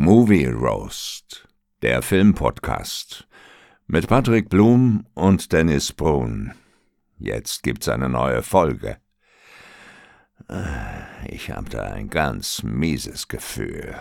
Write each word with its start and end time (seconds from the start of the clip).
Movie 0.00 0.46
Roast, 0.46 1.48
der 1.82 2.02
Filmpodcast 2.02 3.26
mit 3.88 4.06
Patrick 4.06 4.48
Blum 4.48 5.04
und 5.14 5.52
Dennis 5.52 5.92
Brun. 5.92 6.52
Jetzt 7.18 7.64
gibt's 7.64 7.88
eine 7.88 8.08
neue 8.08 8.44
Folge. 8.44 8.98
Ich 11.28 11.50
habe 11.50 11.68
da 11.68 11.82
ein 11.82 12.10
ganz 12.10 12.62
mieses 12.62 13.26
Gefühl. 13.26 13.96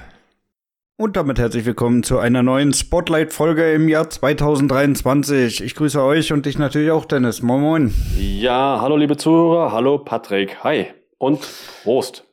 Und 0.97 1.18
damit 1.18 1.40
herzlich 1.40 1.65
willkommen 1.65 2.04
zu 2.04 2.20
einer 2.20 2.44
neuen 2.44 2.74
Spotlight-Folge 2.74 3.74
im 3.74 3.90
Jahr 3.90 4.08
2023. 4.08 5.64
Ich 5.64 5.74
grüße 5.74 6.00
euch 6.00 6.32
und 6.32 6.46
dich 6.46 6.60
natürlich 6.60 6.92
auch, 6.92 7.06
Dennis. 7.06 7.42
Moin, 7.42 7.62
moin. 7.62 7.94
Ja, 8.16 8.78
hallo 8.82 8.98
liebe 8.98 9.18
Zuhörer, 9.18 9.72
hallo 9.72 9.98
Patrick, 9.98 10.64
hi 10.64 10.90
und 11.18 11.40
Prost. 11.82 12.26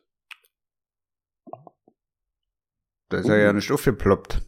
Da 3.15 3.21
ist 3.21 3.29
er 3.29 3.39
ja 3.39 3.53
nicht 3.53 3.71
aufgeploppt. 3.71 4.43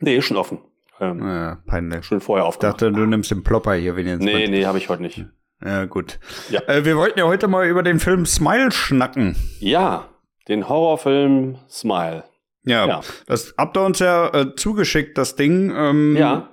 Nee, 0.00 0.16
ist 0.18 0.26
schon 0.26 0.36
offen. 0.36 0.58
Ähm, 1.00 1.20
Ja, 1.26 1.58
peinlich. 1.66 2.04
Schon 2.04 2.20
vorher 2.20 2.44
Ich 2.44 2.48
aufgemacht. 2.48 2.80
dachte, 2.82 2.92
du 2.92 3.04
nimmst 3.06 3.30
den 3.30 3.42
Plopper 3.42 3.74
hier 3.74 3.96
wenigstens. 3.96 4.24
Nee, 4.24 4.42
mit. 4.42 4.50
nee, 4.50 4.64
habe 4.64 4.78
ich 4.78 4.88
heute 4.88 5.02
nicht. 5.02 5.24
Ja, 5.64 5.86
gut. 5.86 6.20
Ja. 6.50 6.60
Äh, 6.68 6.84
wir 6.84 6.96
wollten 6.96 7.18
ja 7.18 7.24
heute 7.26 7.48
mal 7.48 7.66
über 7.66 7.82
den 7.82 7.98
Film 7.98 8.26
Smile 8.26 8.70
schnacken. 8.70 9.34
Ja, 9.58 10.08
den 10.46 10.68
Horrorfilm 10.68 11.58
Smile. 11.68 12.24
Ja, 12.64 12.86
Ja. 12.86 13.00
das 13.26 13.54
habt 13.58 13.76
ihr 13.76 13.82
uns 13.84 13.98
ja 13.98 14.28
äh, 14.32 14.54
zugeschickt, 14.54 15.18
das 15.18 15.34
Ding. 15.36 15.72
Ähm, 15.74 16.16
Ja, 16.16 16.50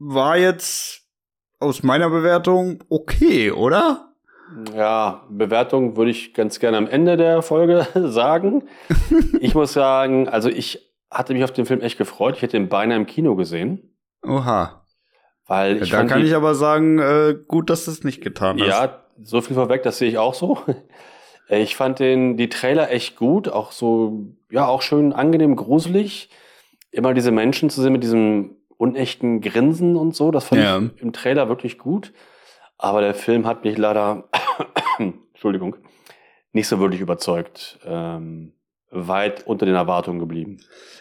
War 0.00 0.36
jetzt 0.36 1.02
aus 1.60 1.84
meiner 1.84 2.10
Bewertung 2.10 2.82
okay, 2.88 3.52
oder? 3.52 4.11
Ja, 4.76 5.22
Bewertung 5.30 5.96
würde 5.96 6.10
ich 6.10 6.34
ganz 6.34 6.58
gerne 6.60 6.76
am 6.76 6.86
Ende 6.88 7.16
der 7.16 7.42
Folge 7.42 7.86
sagen. 7.94 8.64
ich 9.40 9.54
muss 9.54 9.72
sagen, 9.72 10.28
also 10.28 10.48
ich 10.48 10.92
hatte 11.10 11.34
mich 11.34 11.44
auf 11.44 11.52
den 11.52 11.66
Film 11.66 11.80
echt 11.80 11.98
gefreut. 11.98 12.36
Ich 12.36 12.42
hätte 12.42 12.56
ihn 12.56 12.68
beinahe 12.68 12.96
im 12.96 13.06
Kino 13.06 13.36
gesehen, 13.36 13.94
Oha. 14.26 14.84
weil 15.46 15.76
Ja, 15.76 15.82
ich 15.82 15.90
da 15.90 15.98
fand 15.98 16.10
kann 16.10 16.20
die, 16.20 16.26
ich 16.28 16.34
aber 16.34 16.54
sagen, 16.54 16.98
äh, 16.98 17.34
gut, 17.46 17.70
dass 17.70 17.84
du 17.84 17.90
es 17.90 18.04
nicht 18.04 18.22
getan 18.22 18.58
hast. 18.60 18.66
Ja, 18.68 19.02
so 19.22 19.40
viel 19.40 19.54
vorweg, 19.54 19.82
das 19.82 19.98
sehe 19.98 20.08
ich 20.08 20.18
auch 20.18 20.34
so. 20.34 20.58
Äh, 21.48 21.60
Ich 21.62 21.74
fand 21.74 21.98
den, 21.98 22.36
die 22.36 22.48
Trailer 22.48 22.90
echt 22.92 23.16
gut, 23.16 23.48
auch 23.48 23.72
so, 23.72 24.26
ja, 24.48 24.66
auch 24.68 24.80
schön 24.80 25.12
angenehm 25.12 25.56
gruselig. 25.56 26.30
Immer 26.92 27.14
diese 27.14 27.32
Menschen 27.32 27.68
zu 27.68 27.82
sehen 27.82 27.92
mit 27.92 28.04
diesem 28.04 28.56
unechten 28.78 29.40
Grinsen 29.40 29.96
und 29.96 30.14
so, 30.14 30.30
das 30.30 30.44
fand 30.44 30.62
Ja. 30.62 30.78
ich 30.78 31.02
im 31.02 31.12
Trailer 31.12 31.48
wirklich 31.48 31.78
gut. 31.78 32.12
Aber 32.82 33.00
der 33.00 33.14
Film 33.14 33.46
hat 33.46 33.64
mich 33.64 33.78
leider, 33.78 34.28
Entschuldigung, 34.98 35.76
nicht 36.52 36.66
so 36.68 36.80
wirklich 36.80 37.00
überzeugt. 37.00 37.78
Ähm, 37.84 38.54
weit 38.90 39.46
unter 39.46 39.64
den 39.64 39.74
Erwartungen 39.76 40.18
geblieben. 40.18 40.58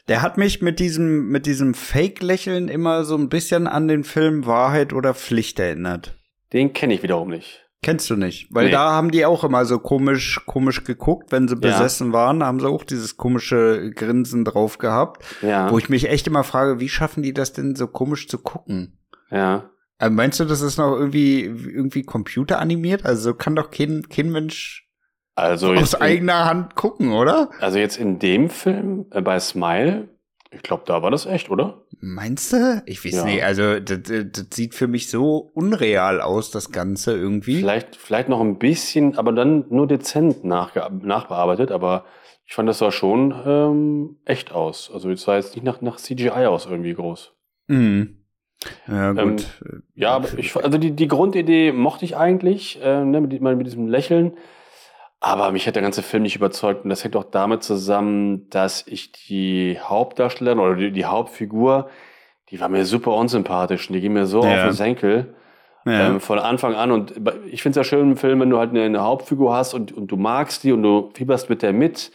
Der 0.07 0.21
hat 0.21 0.37
mich 0.37 0.61
mit 0.61 0.79
diesem, 0.79 1.27
mit 1.29 1.45
diesem 1.45 1.73
Fake-Lächeln 1.73 2.69
immer 2.69 3.03
so 3.03 3.15
ein 3.17 3.27
bisschen 3.29 3.67
an 3.67 3.87
den 3.87 4.03
Film 4.03 4.45
Wahrheit 4.45 4.93
oder 4.93 5.13
Pflicht 5.13 5.59
erinnert. 5.59 6.17
Den 6.53 6.71
kenne 6.71 6.93
ich 6.93 7.03
wiederum 7.03 7.29
nicht. 7.29 7.65
Kennst 7.83 8.09
du 8.11 8.15
nicht? 8.15 8.47
Weil 8.53 8.65
Nee. 8.65 8.71
da 8.71 8.91
haben 8.91 9.09
die 9.09 9.25
auch 9.25 9.43
immer 9.43 9.65
so 9.65 9.79
komisch, 9.79 10.39
komisch 10.45 10.83
geguckt, 10.83 11.31
wenn 11.31 11.47
sie 11.47 11.55
Ja. 11.55 11.61
besessen 11.61 12.13
waren, 12.13 12.43
haben 12.43 12.59
sie 12.59 12.67
auch 12.69 12.83
dieses 12.83 13.17
komische 13.17 13.89
Grinsen 13.89 14.45
drauf 14.45 14.77
gehabt, 14.77 15.25
Ja, 15.41 15.71
wo 15.71 15.79
ich 15.79 15.89
mich 15.89 16.07
echt 16.07 16.27
immer 16.27 16.43
frage, 16.43 16.79
wie 16.79 16.89
schaffen 16.89 17.23
die 17.23 17.33
das 17.33 17.53
denn 17.53 17.75
so 17.75 17.87
komisch 17.87 18.27
zu 18.27 18.37
gucken? 18.37 18.99
ja. 19.31 19.69
Äh, 20.01 20.09
meinst 20.09 20.39
du, 20.39 20.45
das 20.45 20.61
ist 20.61 20.77
noch 20.77 20.93
irgendwie, 20.97 21.41
irgendwie 21.43 22.03
computeranimiert? 22.03 23.05
Also 23.05 23.29
so 23.31 23.33
kann 23.35 23.55
doch 23.55 23.71
kein, 23.71 24.03
kein 24.09 24.31
Mensch 24.31 24.89
Also 25.35 25.71
aus 25.71 25.79
jetzt 25.79 25.93
in- 25.95 26.01
eigener 26.01 26.45
Hand 26.45 26.75
gucken, 26.75 27.11
oder? 27.13 27.49
Also 27.59 27.77
jetzt 27.79 27.97
in 27.97 28.19
dem 28.19 28.49
Film, 28.49 29.05
äh, 29.11 29.21
bei 29.21 29.39
Smile, 29.39 30.09
ich 30.53 30.63
glaube, 30.63 30.83
da 30.85 31.01
war 31.01 31.11
das 31.11 31.25
echt, 31.25 31.49
oder? 31.49 31.85
Meinst 32.01 32.51
du? 32.51 32.83
Ich 32.85 33.05
weiß 33.05 33.13
Ja. 33.13 33.23
nicht. 33.25 33.43
Also, 33.43 33.79
das, 33.79 33.99
das 34.03 34.47
sieht 34.53 34.73
für 34.75 34.87
mich 34.87 35.09
so 35.09 35.37
unreal 35.53 36.19
aus, 36.19 36.51
das 36.51 36.71
Ganze 36.71 37.15
irgendwie. 37.15 37.59
Vielleicht, 37.59 37.95
vielleicht 37.95 38.27
noch 38.27 38.41
ein 38.41 38.57
bisschen, 38.59 39.17
aber 39.17 39.31
dann 39.31 39.65
nur 39.69 39.87
dezent 39.87 40.43
nachge 40.43 40.85
nachbearbeitet, 40.91 41.71
aber 41.71 42.03
ich 42.45 42.53
fand, 42.55 42.67
das 42.67 42.79
sah 42.79 42.91
schon 42.91 43.33
ähm, 43.45 44.17
echt 44.25 44.51
aus. 44.51 44.91
Also 44.93 45.09
es 45.09 45.21
sah 45.21 45.35
jetzt 45.37 45.55
nicht 45.55 45.63
nach, 45.63 45.79
nach 45.81 45.97
CGI 45.97 46.47
aus 46.47 46.65
irgendwie 46.65 46.95
groß. 46.95 47.31
Mhm. 47.67 48.20
Ja, 48.87 49.11
Ähm, 49.11 49.37
gut. 49.37 49.45
Ja, 49.95 50.11
aber 50.15 50.27
ich, 50.37 50.55
also 50.55 50.77
die, 50.77 50.91
die 50.91 51.07
Grundidee 51.07 51.71
mochte 51.71 52.05
ich 52.05 52.15
eigentlich, 52.17 52.79
äh, 52.83 53.03
ne, 53.03 53.21
mit, 53.21 53.41
mit 53.41 53.65
diesem 53.65 53.87
Lächeln. 53.87 54.33
Aber 55.19 55.51
mich 55.51 55.67
hat 55.67 55.75
der 55.75 55.83
ganze 55.83 56.01
Film 56.01 56.23
nicht 56.23 56.35
überzeugt. 56.35 56.83
Und 56.83 56.89
das 56.89 57.03
hängt 57.03 57.15
auch 57.15 57.23
damit 57.25 57.63
zusammen, 57.63 58.49
dass 58.49 58.85
ich 58.87 59.11
die 59.11 59.77
Hauptdarstellerin 59.79 60.59
oder 60.59 60.75
die, 60.75 60.91
die 60.91 61.05
Hauptfigur, 61.05 61.89
die 62.49 62.59
war 62.59 62.69
mir 62.69 62.85
super 62.85 63.13
unsympathisch. 63.13 63.87
Und 63.89 63.93
die 63.93 64.01
ging 64.01 64.13
mir 64.13 64.25
so 64.25 64.43
Ja. 64.43 64.55
auf 64.55 64.61
den 64.63 64.71
Senkel. 64.73 65.35
ja. 65.85 66.07
Ähm, 66.09 66.19
von 66.19 66.37
Anfang 66.39 66.73
an. 66.75 66.91
Und 66.91 67.13
ich 67.49 67.61
finde 67.63 67.79
es 67.79 67.85
ja 67.87 67.89
schön 67.89 68.11
im 68.11 68.17
Film, 68.17 68.39
wenn 68.39 68.49
du 68.49 68.57
halt 68.57 68.71
eine, 68.71 68.83
eine 68.83 69.01
Hauptfigur 69.01 69.53
hast 69.53 69.73
und, 69.73 69.91
und 69.91 70.07
du 70.07 70.17
magst 70.17 70.63
die 70.63 70.71
und 70.71 70.83
du 70.83 71.09
fieberst 71.13 71.49
mit 71.49 71.61
der 71.61 71.73
mit. 71.73 72.11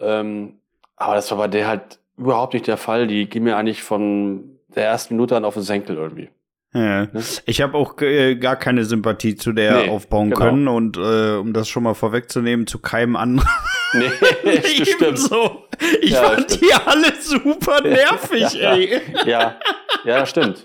Ähm, 0.00 0.58
aber 0.96 1.14
das 1.16 1.30
war 1.30 1.38
bei 1.38 1.48
der 1.48 1.66
halt 1.68 1.98
überhaupt 2.16 2.54
nicht 2.54 2.66
der 2.66 2.76
Fall. 2.76 3.06
Die 3.08 3.28
ging 3.28 3.42
mir 3.44 3.56
eigentlich 3.56 3.82
von 3.82 4.58
der 4.74 4.84
ersten 4.86 5.14
Minute 5.14 5.36
an 5.36 5.44
auf 5.44 5.54
den 5.54 5.62
Senkel 5.62 5.96
irgendwie. 5.96 6.30
Ja. 6.74 7.02
Ne? 7.06 7.22
Ich 7.44 7.60
habe 7.60 7.76
auch 7.76 8.00
äh, 8.00 8.34
gar 8.36 8.56
keine 8.56 8.84
Sympathie 8.86 9.36
zu 9.36 9.52
der 9.52 9.82
Nee, 9.82 9.88
aufbauen 9.90 10.30
genau. 10.30 10.40
können 10.40 10.68
und 10.68 10.96
äh, 10.96 11.36
um 11.36 11.52
das 11.52 11.68
schon 11.68 11.82
mal 11.82 11.92
vorwegzunehmen, 11.94 12.66
zu 12.66 12.78
keinem 12.78 13.16
anderen. 13.16 13.48
Nee, 13.94 14.08
stimmt. 14.84 15.02
Ebenso. 15.02 15.64
Ich 16.00 16.12
Ja, 16.12 16.22
fand 16.22 16.50
stimmt. 16.50 16.62
die 16.62 16.72
alle 16.72 17.12
super 17.20 17.82
nervig, 17.82 18.54
Ja. 18.54 18.72
ey. 18.74 19.00
Ja, 19.26 19.56
ja, 20.04 20.20
das 20.20 20.30
stimmt. 20.30 20.64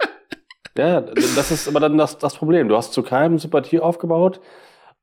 Ja, 0.77 1.01
das 1.01 1.51
ist 1.51 1.67
aber 1.67 1.81
dann 1.81 1.97
das, 1.97 2.17
das 2.19 2.35
Problem. 2.35 2.69
Du 2.69 2.77
hast 2.77 2.93
zu 2.93 3.03
keinem 3.03 3.37
Sympathie 3.37 3.81
aufgebaut. 3.81 4.39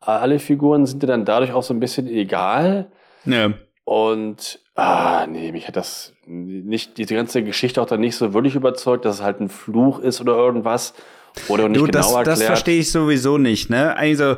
Alle 0.00 0.38
Figuren 0.38 0.86
sind 0.86 1.03
dir 1.03 1.06
dann 1.06 1.26
dadurch 1.26 1.53
auch 1.53 1.62
so 1.62 1.75
ein 1.75 1.81
bisschen 1.81 2.06
egal. 2.06 2.91
Ja. 3.26 3.53
Und, 3.84 4.59
ah, 4.75 5.27
nee, 5.29 5.53
mich 5.53 5.69
hat 5.69 5.77
das 5.77 6.12
nicht, 6.27 6.99
diese 6.99 7.15
ganze 7.15 7.43
Geschichte 7.43 7.81
auch 7.81 7.87
dann 7.87 8.01
nicht 8.01 8.17
so 8.17 8.35
wirklich 8.35 8.55
überzeugt, 8.55 9.05
dass 9.05 9.17
es 9.17 9.23
halt 9.23 9.41
ein 9.41 9.49
Fluch 9.49 9.99
ist 10.01 10.21
oder 10.21 10.37
irgendwas. 10.37 10.95
Oder 11.49 11.69
nicht 11.69 11.81
Du, 11.81 11.87
genau 11.87 11.93
das, 11.99 12.07
erklärt. 12.12 12.27
das 12.29 12.43
verstehe 12.43 12.81
ich 12.81 12.93
sowieso 12.93 13.39
nicht, 13.39 13.69
ne? 13.71 13.97
Also, 13.97 14.37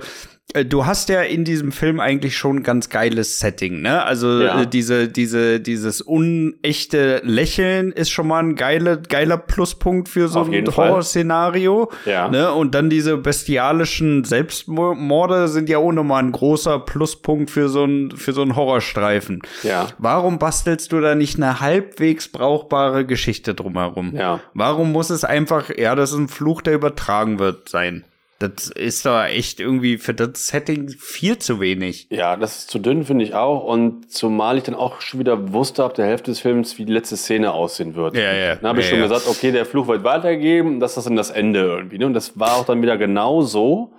du 0.55 0.87
hast 0.87 1.09
ja 1.09 1.23
in 1.23 1.45
diesem 1.45 1.73
Film 1.73 2.01
eigentlich 2.01 2.37
schon 2.37 2.59
ein 2.59 2.63
ganz 2.63 2.89
geiles 2.89 3.41
Setting, 3.41 3.83
ne? 3.83 4.05
Also 4.05 4.41
Ja. 4.43 4.63
äh, 4.63 4.67
diese, 4.67 5.09
diese, 5.09 5.61
dieses 5.61 6.01
unechte 6.01 7.21
Lächeln 7.25 7.93
ist 7.93 8.11
schon 8.11 8.29
mal 8.29 8.39
ein 8.43 8.55
geile, 8.55 9.01
geiler 9.03 9.37
Pluspunkt 9.39 10.09
für 10.09 10.29
so 10.29 10.43
ein. 10.45 10.67
Horrorszenario. 10.77 11.91
Ja. 12.05 12.29
Ne? 12.29 12.53
Und 12.53 12.75
dann 12.75 12.89
diese 12.91 13.17
bestialischen 13.17 14.25
Selbstmorde 14.25 15.49
sind 15.49 15.69
ja 15.69 15.79
auch 15.79 15.93
nochmal 15.93 16.23
ein 16.23 16.33
großer 16.33 16.79
Pluspunkt 16.81 17.51
für 17.51 17.69
so 17.69 17.85
ein, 17.85 18.13
für 18.17 18.33
so 18.33 18.43
einen 18.43 18.57
Horrorstreifen. 18.57 19.43
Ja. 19.63 19.89
Warum 19.99 20.39
bastelst 20.39 20.93
du 20.93 21.01
da 21.01 21.15
nicht 21.15 21.37
eine 21.37 21.61
halbwegs 21.61 22.29
brauchbare 22.29 23.05
Geschichte 23.05 23.55
drumherum? 23.55 24.15
Ja. 24.17 24.41
Warum 24.55 24.93
muss 24.93 25.11
es 25.11 25.25
einfach, 25.25 25.71
ja, 25.77 25.95
das 25.95 26.13
ist 26.13 26.19
ein 26.19 26.29
Fluch, 26.29 26.63
der 26.63 26.75
übertragen 26.75 27.39
wird, 27.39 27.69
sein? 27.69 28.05
Das 28.39 28.69
ist 28.69 29.07
doch 29.07 29.23
echt 29.25 29.61
irgendwie 29.61 29.97
für 29.97 30.13
das 30.13 30.49
Setting 30.49 30.91
viel 30.91 31.39
zu 31.39 31.59
wenig. 31.59 32.07
Ja, 32.11 32.37
das 32.37 32.59
ist 32.59 32.71
zu 32.71 32.79
dünn, 32.79 33.05
finde 33.05 33.25
ich 33.25 33.35
auch. 33.35 33.65
Und 33.65 34.13
zumal 34.13 34.59
ich 34.59 34.65
dann 34.65 34.75
auch 34.75 35.01
schon 35.01 35.21
wieder 35.21 35.55
wusste 35.55 35.83
ab 35.85 35.95
der 35.95 36.05
Hälfte 36.07 36.31
des 36.31 36.41
Films, 36.41 36.77
wie 36.79 36.85
die 36.85 36.93
letzte 36.93 37.17
Szene 37.17 37.53
aussehen 37.53 37.95
wird. 37.95 38.15
Ja, 38.15 38.35
ja. 38.35 38.57
Dann 38.57 38.69
habe 38.69 38.81
ich 38.81 38.87
Ja, 38.87 38.91
schon 38.91 38.99
ja. 38.99 39.07
gesagt, 39.09 39.27
okay, 39.29 39.53
der 39.53 39.65
Fluch 39.65 39.89
wird 39.89 40.05
weitergegeben, 40.05 40.75
und 40.75 40.81
das 40.81 40.97
ist 40.99 41.07
dann 41.07 41.17
das 41.17 41.31
Ende 41.31 41.61
irgendwie. 41.61 41.97
Ne? 41.99 42.05
Und 42.07 42.15
das 42.15 42.39
war 42.39 42.57
auch 42.57 42.67
dann 42.67 42.83
wieder 42.83 42.99
genau 42.99 43.41
so. 43.41 43.93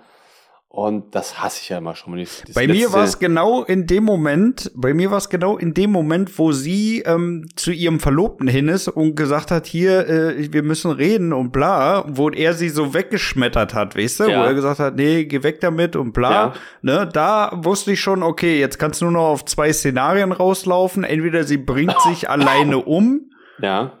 Und 0.70 1.14
das 1.14 1.40
hasse 1.42 1.60
ich 1.62 1.70
ja 1.70 1.78
immer 1.78 1.94
schon. 1.94 2.22
Bei 2.54 2.66
mir 2.66 2.92
war 2.92 3.02
es 3.02 3.18
genau 3.18 3.64
in 3.64 3.86
dem 3.86 4.04
Moment, 4.04 4.70
bei 4.74 4.92
mir 4.92 5.10
war 5.10 5.16
es 5.16 5.30
genau 5.30 5.56
in 5.56 5.72
dem 5.72 5.90
Moment, 5.90 6.38
wo 6.38 6.52
sie 6.52 7.00
ähm, 7.06 7.48
zu 7.56 7.72
ihrem 7.72 8.00
Verlobten 8.00 8.46
hin 8.48 8.68
ist 8.68 8.86
und 8.86 9.14
gesagt 9.14 9.50
hat, 9.50 9.66
hier, 9.66 10.06
äh, 10.06 10.52
wir 10.52 10.62
müssen 10.62 10.90
reden 10.90 11.32
und 11.32 11.52
bla, 11.52 12.04
wo 12.06 12.28
er 12.28 12.52
sie 12.52 12.68
so 12.68 12.92
weggeschmettert 12.92 13.72
hat, 13.72 13.96
weißt 13.96 14.20
du? 14.20 14.24
Ja. 14.24 14.42
Wo 14.42 14.44
er 14.44 14.54
gesagt 14.54 14.78
hat, 14.78 14.96
nee, 14.96 15.24
geh 15.24 15.42
weg 15.42 15.60
damit 15.62 15.96
und 15.96 16.12
bla. 16.12 16.30
Ja. 16.30 16.54
Ne, 16.82 17.08
da 17.10 17.50
wusste 17.64 17.92
ich 17.92 18.00
schon, 18.00 18.22
okay, 18.22 18.60
jetzt 18.60 18.78
kannst 18.78 19.00
du 19.00 19.06
nur 19.06 19.14
noch 19.14 19.28
auf 19.28 19.46
zwei 19.46 19.72
Szenarien 19.72 20.32
rauslaufen. 20.32 21.02
Entweder 21.02 21.44
sie 21.44 21.58
bringt 21.58 21.98
sich 22.06 22.28
alleine 22.28 22.76
um 22.78 23.30
Ja. 23.58 23.92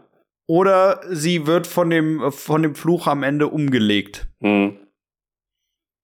oder 0.46 1.00
sie 1.10 1.46
wird 1.46 1.66
von 1.66 1.88
dem, 1.88 2.30
von 2.30 2.62
dem 2.62 2.74
Fluch 2.74 3.06
am 3.06 3.22
Ende 3.22 3.48
umgelegt. 3.48 4.26
Hm. 4.42 4.76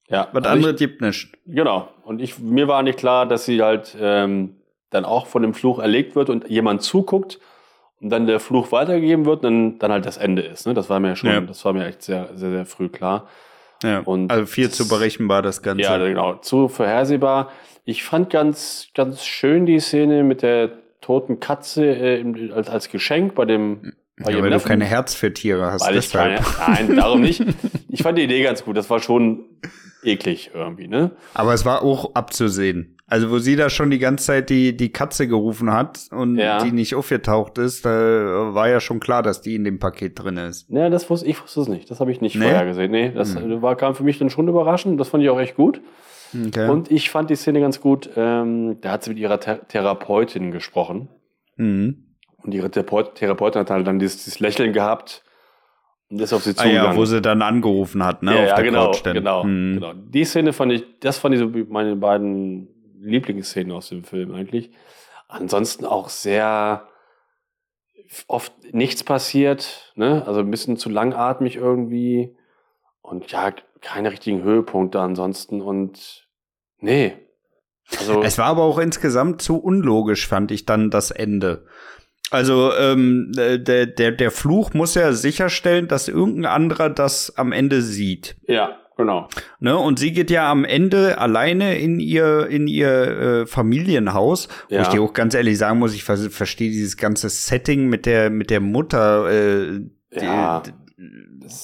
Ja. 0.09 0.29
Was 0.33 0.45
also 0.45 0.49
anderes 0.49 0.77
gibt 0.79 1.01
nicht. 1.01 1.33
Ich, 1.47 1.55
genau. 1.55 1.89
Und 2.05 2.21
ich, 2.21 2.39
mir 2.39 2.69
war 2.69 2.83
nicht 2.83 2.99
klar, 2.99 3.27
dass 3.27 3.45
sie 3.45 3.63
halt 3.63 3.97
ähm, 3.99 4.57
dann 4.91 5.05
auch 5.05 5.27
von 5.27 5.43
dem 5.43 5.55
Fluch 5.55 5.79
erlegt 5.79 6.15
wird 6.15 6.31
und 6.31 6.49
jemand 6.49 6.83
zuguckt 6.83 7.41
und 8.01 8.11
dann 8.11 8.27
der 8.27 8.41
Fluch 8.41 8.71
weitergegeben 8.71 9.25
wird 9.25 9.39
und 9.39 9.43
dann, 9.45 9.79
dann 9.79 9.93
halt 9.93 10.07
das 10.07 10.17
Ende 10.17 10.43
ist. 10.43 10.67
Ne? 10.67 10.75
Das 10.75 10.91
war 10.91 11.01
mir 11.01 11.17
schon, 11.17 11.31
Ja. 11.31 11.41
das 11.41 11.65
war 11.65 11.73
mir 11.73 11.87
echt 11.87 12.03
sehr, 12.03 12.31
sehr, 12.35 12.51
sehr 12.51 12.67
früh 12.67 12.89
klar. 12.89 13.29
Ja. 13.83 14.01
Und 14.01 14.31
also 14.31 14.47
viel 14.47 14.71
zu 14.71 14.89
berechenbar, 14.89 15.43
das 15.43 15.63
Ganze. 15.63 15.83
Ja, 15.83 15.99
genau. 15.99 16.35
Zu 16.37 16.69
vorhersehbar. 16.69 17.51
Ich 17.85 18.03
fand 18.03 18.31
ganz, 18.31 18.89
ganz 18.95 19.25
schön 19.25 19.67
die 19.67 19.81
Szene 19.81 20.23
mit 20.23 20.43
der 20.43 20.71
toten 21.01 21.41
Katze 21.41 21.85
äh, 21.87 22.53
als, 22.53 22.71
als 22.71 22.89
Geschenk 22.89 23.35
bei 23.35 23.45
dem. 23.45 23.93
Bei 24.17 24.33
ja, 24.33 24.41
weil 24.43 24.51
du 24.51 24.61
keine 24.61 24.85
Herz 24.85 25.15
für 25.15 25.35
Tiere 25.35 25.73
hast. 25.73 25.85
Weil 25.87 25.97
ich 25.97 26.11
keine, 26.11 26.41
nein, 26.67 26.97
darum 26.97 27.21
nicht. 27.21 27.43
Ich 27.89 28.03
fand 28.03 28.19
die 28.19 28.23
Idee 28.23 28.43
ganz 28.43 28.65
gut. 28.65 28.77
Das 28.77 28.91
war 28.91 28.99
schon 28.99 29.45
eklig 30.05 30.51
irgendwie, 30.55 30.89
ne? 30.89 31.13
Aber 31.35 31.55
es 31.55 31.65
war 31.65 31.83
auch 31.83 32.15
abzusehen. 32.15 32.97
Also, 33.07 33.31
wo 33.31 33.39
sie 33.39 33.55
da 33.55 33.69
schon 33.69 33.91
die 33.91 33.99
ganze 33.99 34.25
Zeit 34.25 34.49
die, 34.49 34.77
die 34.77 34.91
Katze 34.91 35.29
gerufen 35.29 35.73
hat 35.73 36.09
und 36.11 36.37
ja. 36.37 36.65
die 36.65 36.73
nicht 36.73 36.95
aufgetaucht 36.95 37.59
ist, 37.59 37.85
da 37.85 37.91
war 38.55 38.69
ja 38.69 38.81
schon 38.81 38.99
klar, 38.99 39.23
dass 39.23 39.43
die 39.43 39.55
in 39.55 39.65
dem 39.65 39.79
Paket 39.79 40.19
drin 40.19 40.39
ist. 40.39 40.71
Ja, 40.71 40.89
das 40.89 41.11
wusste 41.11 41.27
ich 41.27 41.43
wusste 41.43 41.61
es 41.61 41.69
nicht. 41.69 41.91
Das 41.91 42.01
habe 42.01 42.11
ich 42.13 42.23
nicht 42.23 42.37
nee? 42.37 42.45
vorher 42.45 42.65
gesehen. 42.65 42.91
Nee, 42.91 43.13
das 43.15 43.37
hm. 43.37 43.61
war, 43.61 43.77
kam 43.77 43.95
für 43.95 44.05
mich 44.05 44.19
dann 44.19 44.31
schon 44.31 44.49
überraschend. 44.49 44.99
Das 44.99 45.09
fand 45.09 45.23
ich 45.23 45.29
auch 45.29 45.39
echt 45.39 45.55
gut. 45.55 45.83
Okay. 46.49 46.69
Und 46.69 46.91
ich 46.91 47.11
fand 47.11 47.31
die 47.31 47.37
Szene 47.37 47.61
ganz 47.61 47.81
gut. 47.81 48.11
Ähm, 48.17 48.79
da 48.81 48.93
hat 48.93 49.05
sie 49.05 49.11
mit 49.11 49.19
ihrer 49.19 49.39
Th 49.39 49.69
Therapeutin 49.69 50.51
gesprochen. 50.51 51.09
Mhm. 51.57 52.17
Und 52.39 52.53
ihre 52.55 52.71
Therapeutin 52.71 53.61
hat 53.61 53.71
halt 53.71 53.87
dann 53.87 53.99
dieses, 53.99 54.25
dieses 54.25 54.41
Lächeln 54.41 54.73
gehabt 54.73 55.25
ist 56.11 56.33
auf 56.33 56.43
sie 56.43 56.55
zugegangen. 56.55 56.87
Ah 56.87 56.93
ja, 56.93 56.97
wo 56.97 57.05
sie 57.05 57.21
dann 57.21 57.43
angerufen 57.43 58.05
hat, 58.05 58.23
ne? 58.23 58.35
Ja, 58.35 58.43
auf 58.43 58.49
ja 58.49 58.55
der 58.57 58.65
genau, 58.65 58.93
genau, 59.03 59.45
mhm. 59.45 59.75
genau. 59.75 59.93
Die 59.95 60.25
Szene 60.25 60.53
fand 60.53 60.73
ich, 60.73 60.85
das 61.01 61.19
fand 61.19 61.35
ich 61.35 61.41
so 61.41 61.51
meine 61.69 61.97
beiden 61.97 62.69
Lieblingsszenen 63.01 63.73
aus 63.73 63.89
dem 63.89 64.05
Film 64.05 64.33
eigentlich. 64.35 64.71
Ansonsten 65.29 65.85
auch 65.85 66.09
sehr 66.09 66.87
oft 68.27 68.53
nichts 68.73 69.03
passiert, 69.05 69.93
ne? 69.97 70.25
Also 70.27 70.41
ein 70.41 70.51
bisschen 70.51 70.77
zu 70.77 70.89
langatmig 70.89 71.57
irgendwie. 71.57 72.37
Und 73.01 73.31
ja, 73.31 73.53
keine 73.81 74.11
richtigen 74.11 74.43
Höhepunkte 74.43 75.01
ansonsten 75.01 75.61
und 75.61 76.29
nee. 76.81 77.15
Also 77.99 78.23
es 78.23 78.39
war 78.39 78.47
aber 78.47 78.63
auch 78.63 78.79
insgesamt 78.79 79.43
zu 79.43 79.59
unlogisch, 79.59 80.27
fand 80.27 80.51
ich 80.51 80.65
dann 80.65 80.91
das 80.91 81.11
Ende. 81.11 81.67
Also 82.31 82.73
ähm, 82.75 83.33
der, 83.33 83.87
der, 83.87 84.13
der 84.13 84.31
Fluch 84.31 84.75
muss 84.75 84.95
ja 84.95 85.13
sicherstellen, 85.13 85.89
dass 85.89 86.09
irgendein 86.09 86.47
anderer 86.47 86.91
das 86.91 87.37
am 87.37 87.53
Ende 87.53 87.83
sieht. 87.83 88.37
Ja. 88.47 88.77
Genau. 88.97 89.29
Ne, 89.59 89.77
und 89.77 89.99
sie 89.99 90.13
geht 90.13 90.31
ja 90.31 90.49
am 90.49 90.65
Ende 90.65 91.19
alleine 91.19 91.79
in 91.79 91.99
ihr, 91.99 92.47
in 92.47 92.69
ihr 92.69 92.89
äh, 93.43 93.47
Familienhaus, 93.47 94.47
ja. 94.69 94.79
wo 94.79 94.83
ich 94.83 94.89
dir 94.89 95.03
auch 95.03 95.13
ganz 95.13 95.35
ehrlich 95.35 95.59
sagen 95.59 95.81
muss, 95.81 95.95
ich 95.95 96.05
ver 96.05 96.17
verstehe 96.17 96.71
dieses 96.71 96.97
ganze 96.97 97.29
Setting 97.29 97.89
mit 97.89 98.07
der, 98.07 98.31
mit 98.31 98.51
der 98.51 98.61
Mutter, 98.61 99.29
äh, 99.29 99.81
ja. 100.13 100.61
die, 100.61 100.71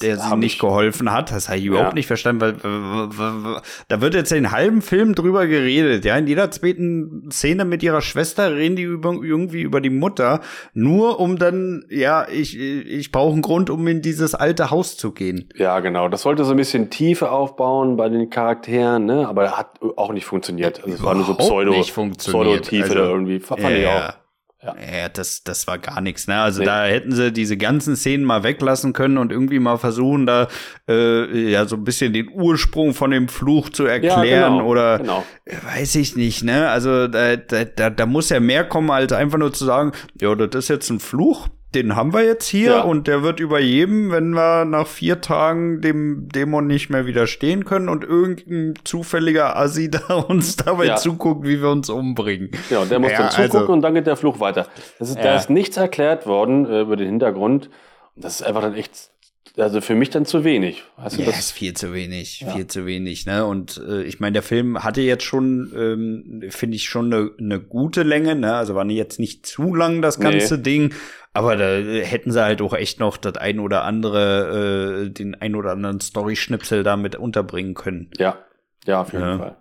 der 0.01 0.17
sie 0.17 0.37
nicht 0.37 0.59
geholfen 0.59 1.11
hat. 1.11 1.31
Das 1.31 1.49
habe 1.49 1.59
ich 1.59 1.65
überhaupt 1.65 1.89
ja. 1.89 1.95
nicht 1.95 2.07
verstanden, 2.07 2.41
weil 2.41 3.61
da 3.87 4.01
wird 4.01 4.13
jetzt 4.13 4.31
den 4.31 4.51
halben 4.51 4.81
Film 4.81 5.15
drüber 5.15 5.47
geredet. 5.47 6.05
Ja, 6.05 6.17
in 6.17 6.27
jeder 6.27 6.51
zweiten 6.51 7.29
Szene 7.31 7.65
mit 7.65 7.83
ihrer 7.83 8.01
Schwester 8.01 8.55
reden 8.55 8.75
die 8.75 8.83
über, 8.83 9.11
irgendwie 9.11 9.61
über 9.61 9.81
die 9.81 9.89
Mutter, 9.89 10.41
nur 10.73 11.19
um 11.19 11.37
dann, 11.37 11.85
ja, 11.89 12.27
ich, 12.29 12.57
ich 12.59 13.11
brauche 13.11 13.33
einen 13.33 13.41
Grund, 13.41 13.69
um 13.69 13.87
in 13.87 14.01
dieses 14.01 14.35
alte 14.35 14.71
Haus 14.71 14.97
zu 14.97 15.11
gehen. 15.11 15.49
Ja, 15.55 15.79
genau. 15.79 16.09
Das 16.09 16.23
sollte 16.23 16.45
so 16.45 16.51
ein 16.51 16.57
bisschen 16.57 16.89
Tiefe 16.89 17.31
aufbauen 17.31 17.97
bei 17.97 18.09
den 18.09 18.29
Charakteren, 18.29 19.05
ne? 19.05 19.27
Aber 19.27 19.57
hat 19.57 19.79
auch 19.95 20.13
nicht 20.13 20.25
funktioniert. 20.25 20.83
Also 20.83 20.95
es 20.95 21.03
war 21.03 21.15
nur 21.15 21.25
so 21.25 21.35
Pseudo, 21.35 21.73
Pseudo-Tiefe 21.81 22.91
also, 22.91 23.03
irgendwie. 23.03 23.39
Fand 23.39 23.61
ja, 23.61 23.69
ich 23.69 23.87
auch. 23.87 24.20
Ja. 24.63 24.75
ja, 24.75 25.09
das, 25.09 25.43
das 25.43 25.65
war 25.65 25.79
gar 25.79 26.01
nichts. 26.01 26.27
Ne? 26.27 26.39
Also 26.39 26.59
nee. 26.59 26.65
da 26.65 26.85
hätten 26.85 27.13
sie 27.13 27.31
diese 27.31 27.57
ganzen 27.57 27.95
Szenen 27.95 28.23
mal 28.23 28.43
weglassen 28.43 28.93
können 28.93 29.17
und 29.17 29.31
irgendwie 29.31 29.57
mal 29.57 29.77
versuchen, 29.77 30.27
da 30.27 30.49
äh, 30.87 31.49
ja 31.49 31.65
so 31.65 31.77
ein 31.77 31.83
bisschen 31.83 32.13
den 32.13 32.29
Ursprung 32.31 32.93
von 32.93 33.09
dem 33.09 33.27
Fluch 33.27 33.69
zu 33.69 33.85
erklären 33.85 34.27
ja, 34.27 34.49
genau, 34.49 34.65
oder 34.67 34.99
genau. 34.99 35.25
weiß 35.65 35.95
ich 35.95 36.15
nicht. 36.15 36.43
Ne? 36.43 36.69
Also 36.69 37.07
da, 37.07 37.37
da, 37.37 37.89
da 37.89 38.05
muss 38.05 38.29
ja 38.29 38.39
mehr 38.39 38.63
kommen, 38.63 38.91
als 38.91 39.13
einfach 39.13 39.39
nur 39.39 39.51
zu 39.51 39.65
sagen, 39.65 39.93
ja, 40.19 40.35
das 40.35 40.65
ist 40.65 40.69
jetzt 40.69 40.89
ein 40.91 40.99
Fluch 40.99 41.47
den 41.73 41.95
haben 41.95 42.13
wir 42.13 42.23
jetzt 42.23 42.47
hier 42.47 42.71
ja. 42.71 42.81
und 42.81 43.07
der 43.07 43.23
wird 43.23 43.39
übergeben, 43.39 44.11
wenn 44.11 44.31
wir 44.31 44.65
nach 44.65 44.87
vier 44.87 45.21
Tagen 45.21 45.81
dem 45.81 46.27
Dämon 46.27 46.67
nicht 46.67 46.89
mehr 46.89 47.05
widerstehen 47.05 47.63
können 47.63 47.87
und 47.87 48.03
irgendein 48.03 48.73
zufälliger 48.83 49.55
Assi 49.55 49.89
da 50.09 50.15
uns 50.15 50.57
dabei 50.57 50.85
ja. 50.85 50.95
zuguckt, 50.97 51.47
wie 51.47 51.61
wir 51.61 51.69
uns 51.69 51.89
umbringen. 51.89 52.51
Ja, 52.69 52.79
und 52.79 52.91
der 52.91 52.99
muss 52.99 53.11
ja, 53.11 53.19
dann 53.19 53.31
zugucken 53.31 53.59
also, 53.59 53.73
und 53.73 53.81
dann 53.81 53.93
geht 53.93 54.07
der 54.07 54.17
Fluch 54.17 54.39
weiter. 54.39 54.67
Das 54.99 55.09
ist, 55.09 55.17
Da 55.17 55.35
ist 55.35 55.49
nichts 55.49 55.77
erklärt 55.77 56.25
worden 56.25 56.65
äh, 56.65 56.81
über 56.81 56.97
den 56.97 57.07
Hintergrund. 57.07 57.69
Und 58.15 58.25
das 58.25 58.35
ist 58.35 58.41
einfach 58.43 58.61
dann 58.61 58.75
echt 58.75 59.11
also 59.57 59.81
für 59.81 59.95
mich 59.95 60.09
dann 60.09 60.25
zu 60.25 60.43
wenig. 60.43 60.83
Weißt 60.97 61.17
du, 61.17 61.21
ja, 61.21 61.27
das 61.27 61.39
ist 61.39 61.51
viel 61.51 61.73
zu 61.73 61.93
wenig, 61.93 62.41
ja. 62.41 62.53
viel 62.53 62.67
zu 62.67 62.85
wenig. 62.85 63.25
Ne? 63.25 63.45
Und 63.45 63.81
äh, 63.85 64.03
ich 64.03 64.19
meine, 64.19 64.33
der 64.33 64.43
Film 64.43 64.81
hatte 64.83 65.01
jetzt 65.01 65.23
schon, 65.23 65.71
ähm, 65.75 66.49
finde 66.49 66.77
ich, 66.77 66.85
schon 66.85 67.13
eine 67.13 67.31
ne 67.37 67.59
gute 67.59 68.03
Länge. 68.03 68.35
Ne? 68.35 68.53
Also 68.53 68.75
war 68.75 68.85
jetzt 68.85 69.19
nicht 69.19 69.45
zu 69.45 69.73
lang 69.75 70.01
das 70.01 70.19
ganze 70.19 70.55
nee. 70.57 70.63
Ding. 70.63 70.93
Aber 71.33 71.55
da 71.55 71.65
hätten 71.65 72.31
sie 72.31 72.43
halt 72.43 72.61
auch 72.61 72.73
echt 72.73 72.99
noch 72.99 73.17
das 73.17 73.37
ein 73.37 73.59
oder 73.59 73.83
andere, 73.83 75.05
äh, 75.05 75.09
den 75.09 75.35
ein 75.35 75.55
oder 75.55 75.71
anderen 75.71 76.01
Story-Schnipsel 76.01 76.83
damit 76.83 77.15
unterbringen 77.15 77.73
können. 77.73 78.09
Ja, 78.17 78.37
ja, 78.85 79.01
auf 79.01 79.13
jeden 79.13 79.25
ja. 79.25 79.37
Fall. 79.37 79.57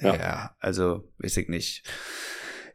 Ja. 0.00 0.16
ja, 0.16 0.56
also 0.58 1.12
weiß 1.18 1.36
ich 1.36 1.48
nicht. 1.48 1.84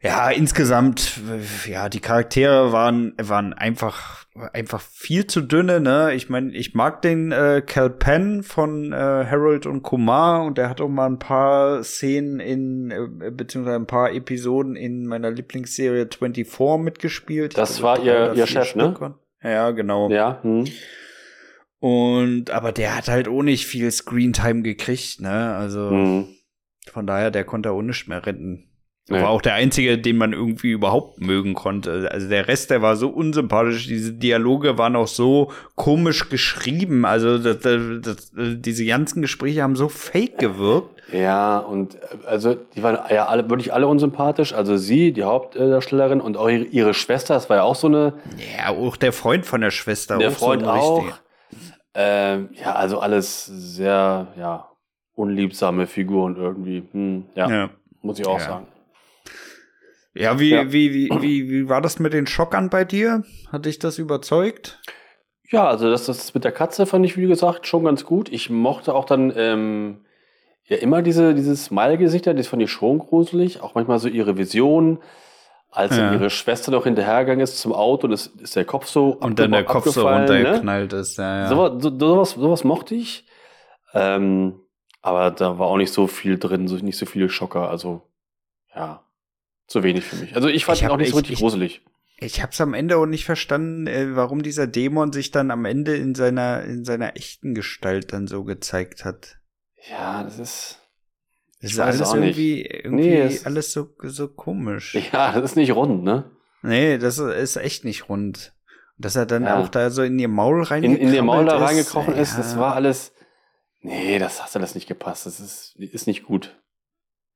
Ja, 0.02 0.30
insgesamt, 0.30 1.20
ja, 1.66 1.90
die 1.90 2.00
Charaktere 2.00 2.72
waren, 2.72 3.12
waren 3.20 3.52
einfach, 3.52 4.24
einfach 4.54 4.80
viel 4.80 5.26
zu 5.26 5.42
dünne, 5.42 5.78
ne? 5.78 6.14
Ich 6.14 6.30
meine, 6.30 6.52
ich 6.52 6.74
mag 6.74 7.02
den 7.02 7.32
äh, 7.32 7.62
Cal 7.66 7.90
Penn 7.90 8.42
von 8.42 8.94
äh, 8.94 8.96
Harold 8.96 9.66
und 9.66 9.82
Kumar 9.82 10.44
und 10.44 10.56
der 10.56 10.70
hat 10.70 10.80
auch 10.80 10.88
mal 10.88 11.04
ein 11.04 11.18
paar 11.18 11.84
Szenen 11.84 12.40
in, 12.40 12.90
äh, 12.90 13.30
beziehungsweise 13.30 13.76
ein 13.76 13.86
paar 13.86 14.10
Episoden 14.12 14.74
in 14.74 15.04
meiner 15.04 15.30
Lieblingsserie 15.30 16.08
24 16.10 16.82
mitgespielt. 16.82 17.58
Das 17.58 17.82
war 17.82 18.02
ihr, 18.02 18.32
ihr 18.32 18.46
Chef, 18.46 18.74
ne? 18.74 18.98
Waren. 18.98 19.16
Ja, 19.42 19.70
genau. 19.72 20.08
Ja. 20.08 20.42
Hm. 20.42 20.64
Und, 21.78 22.50
aber 22.50 22.72
der 22.72 22.96
hat 22.96 23.08
halt 23.08 23.28
auch 23.28 23.42
nicht 23.42 23.66
viel 23.66 23.90
Screentime 23.90 24.62
gekriegt, 24.62 25.20
ne? 25.20 25.54
Also, 25.56 25.90
hm. 25.90 26.28
von 26.90 27.06
daher, 27.06 27.30
der 27.30 27.44
konnte 27.44 27.70
auch 27.72 27.82
nicht 27.82 28.08
mehr 28.08 28.24
retten. 28.24 28.69
Nee. 29.10 29.22
War 29.22 29.30
auch 29.30 29.42
der 29.42 29.54
einzige, 29.54 29.98
den 29.98 30.16
man 30.16 30.32
irgendwie 30.32 30.70
überhaupt 30.70 31.20
mögen 31.20 31.54
konnte. 31.54 32.08
Also 32.12 32.28
der 32.28 32.46
Rest, 32.46 32.70
der 32.70 32.80
war 32.80 32.94
so 32.94 33.08
unsympathisch. 33.08 33.88
Diese 33.88 34.12
Dialoge 34.12 34.78
waren 34.78 34.94
auch 34.94 35.08
so 35.08 35.50
komisch 35.74 36.28
geschrieben. 36.28 37.04
Also 37.04 37.38
das, 37.38 37.58
das, 37.58 37.80
das, 38.02 38.32
diese 38.32 38.86
ganzen 38.86 39.20
Gespräche 39.20 39.64
haben 39.64 39.74
so 39.74 39.88
fake 39.88 40.38
gewirkt. 40.38 41.02
Ja, 41.12 41.58
und 41.58 41.98
also 42.24 42.54
die 42.54 42.84
waren 42.84 43.00
ja 43.10 43.26
alle 43.26 43.50
wirklich 43.50 43.72
alle 43.72 43.88
unsympathisch. 43.88 44.52
Also 44.52 44.76
sie, 44.76 45.12
die 45.12 45.24
Hauptdarstellerin 45.24 46.20
und 46.20 46.36
auch 46.36 46.48
ihre, 46.48 46.94
Schwester, 46.94 47.34
das 47.34 47.50
war 47.50 47.56
ja 47.56 47.62
auch 47.64 47.74
so 47.74 47.88
eine. 47.88 48.12
Ja, 48.56 48.68
auch 48.68 48.96
der 48.96 49.12
Freund 49.12 49.44
von 49.44 49.60
der 49.60 49.72
Schwester. 49.72 50.18
Der 50.18 50.28
auch 50.28 50.34
Freund 50.34 50.62
so 50.62 50.70
auch. 50.70 51.04
Ähm, 51.94 52.50
ja, 52.52 52.76
also 52.76 53.00
alles 53.00 53.44
sehr, 53.46 54.28
ja, 54.38 54.68
unliebsame 55.16 55.88
Figuren 55.88 56.36
irgendwie. 56.36 56.84
Hm, 56.92 57.24
ja, 57.34 57.50
ja, 57.50 57.70
muss 58.02 58.20
ich 58.20 58.26
auch 58.28 58.38
ja. 58.38 58.44
sagen. 58.44 58.66
Ja, 60.14 60.38
wie, 60.40 60.50
ja. 60.50 60.72
Wie, 60.72 60.92
wie, 60.92 61.08
wie, 61.20 61.50
wie 61.50 61.68
war 61.68 61.80
das 61.80 61.98
mit 61.98 62.12
den 62.12 62.26
Schockern 62.26 62.68
bei 62.68 62.84
dir? 62.84 63.22
Hat 63.50 63.66
dich 63.66 63.78
das 63.78 63.98
überzeugt? 63.98 64.80
Ja, 65.50 65.68
also 65.68 65.90
das, 65.90 66.06
das 66.06 66.34
mit 66.34 66.44
der 66.44 66.52
Katze 66.52 66.86
fand 66.86 67.04
ich, 67.04 67.16
wie 67.16 67.26
gesagt, 67.26 67.66
schon 67.66 67.84
ganz 67.84 68.04
gut. 68.04 68.28
Ich 68.28 68.50
mochte 68.50 68.94
auch 68.94 69.04
dann 69.04 69.32
ähm, 69.36 70.04
ja 70.64 70.76
immer 70.78 71.02
diese, 71.02 71.34
diese 71.34 71.56
Smile-Gesichter, 71.56 72.34
das 72.34 72.48
fand 72.48 72.62
ich 72.62 72.70
schon 72.70 72.98
gruselig. 72.98 73.60
Auch 73.60 73.74
manchmal 73.74 73.98
so 73.98 74.08
ihre 74.08 74.36
Visionen, 74.36 74.98
als 75.70 75.96
ja. 75.96 76.12
ihre 76.12 76.30
Schwester 76.30 76.72
noch 76.72 76.84
hinterhergegangen 76.84 77.42
ist 77.42 77.58
zum 77.58 77.72
Auto 77.72 78.08
und 78.08 78.12
ist, 78.12 78.40
ist 78.40 78.56
der 78.56 78.64
Kopf 78.64 78.86
so 78.86 79.10
Und 79.10 79.38
dann 79.38 79.52
der 79.52 79.64
Kopf 79.64 79.86
so 79.86 80.08
runtergeknallt 80.08 80.92
ne? 80.92 80.98
ist, 80.98 81.18
ja, 81.18 81.42
ja. 81.42 81.48
So, 81.48 81.78
so, 81.78 81.98
sowas, 81.98 82.30
sowas 82.32 82.64
mochte 82.64 82.96
ich. 82.96 83.26
Ähm, 83.94 84.60
aber 85.02 85.30
da 85.30 85.58
war 85.58 85.68
auch 85.68 85.76
nicht 85.76 85.92
so 85.92 86.08
viel 86.08 86.38
drin, 86.38 86.66
so, 86.66 86.76
nicht 86.76 86.98
so 86.98 87.06
viele 87.06 87.28
Schocker. 87.28 87.70
Also, 87.70 88.02
ja 88.74 89.04
zu 89.70 89.84
wenig 89.84 90.04
für 90.04 90.16
mich. 90.16 90.34
Also 90.34 90.48
ich 90.48 90.64
fand 90.64 90.78
ich 90.78 90.84
ihn 90.84 90.90
auch 90.90 90.96
nicht 90.96 91.06
ich, 91.06 91.12
so 91.12 91.18
richtig 91.18 91.34
ich, 91.34 91.38
gruselig. 91.38 91.82
Ich 92.18 92.42
habe 92.42 92.52
es 92.52 92.60
am 92.60 92.74
Ende 92.74 92.96
auch 92.96 93.06
nicht 93.06 93.24
verstanden, 93.24 93.86
äh, 93.86 94.14
warum 94.16 94.42
dieser 94.42 94.66
Dämon 94.66 95.12
sich 95.12 95.30
dann 95.30 95.50
am 95.50 95.64
Ende 95.64 95.96
in 95.96 96.14
seiner 96.14 96.64
in 96.64 96.84
seiner 96.84 97.16
echten 97.16 97.54
Gestalt 97.54 98.12
dann 98.12 98.26
so 98.26 98.42
gezeigt 98.42 99.04
hat. 99.04 99.38
Ja, 99.88 100.24
das 100.24 100.38
ist 100.38 100.78
das 101.62 101.72
ist 101.72 101.78
alles 101.78 102.12
irgendwie, 102.12 102.62
irgendwie 102.62 103.10
nee, 103.10 103.40
alles 103.44 103.72
so 103.72 103.94
so 104.02 104.26
komisch. 104.28 104.96
Ja, 105.12 105.32
das 105.32 105.52
ist 105.52 105.56
nicht 105.56 105.72
rund, 105.72 106.02
ne? 106.02 106.30
Nee, 106.62 106.98
das 106.98 107.18
ist 107.18 107.56
echt 107.56 107.84
nicht 107.84 108.08
rund. 108.08 108.52
Dass 108.98 109.16
er 109.16 109.24
dann 109.24 109.44
ja. 109.44 109.58
auch 109.58 109.68
da 109.68 109.88
so 109.88 110.02
in 110.02 110.18
ihr 110.18 110.28
Maul 110.28 110.62
reingekrochen 110.62 111.00
in, 111.00 111.08
in 111.08 111.14
ihr 111.14 111.22
Maul 111.22 111.46
da 111.46 111.56
reingekrochen 111.56 112.14
ist, 112.14 112.32
ja. 112.32 112.38
das 112.38 112.58
war 112.58 112.74
alles. 112.74 113.12
Nee, 113.80 114.18
das 114.18 114.42
hat 114.42 114.54
alles 114.56 114.74
nicht 114.74 114.88
gepasst. 114.88 115.24
Das 115.24 115.40
ist, 115.40 115.76
ist 115.78 116.06
nicht 116.06 116.24
gut. 116.24 116.60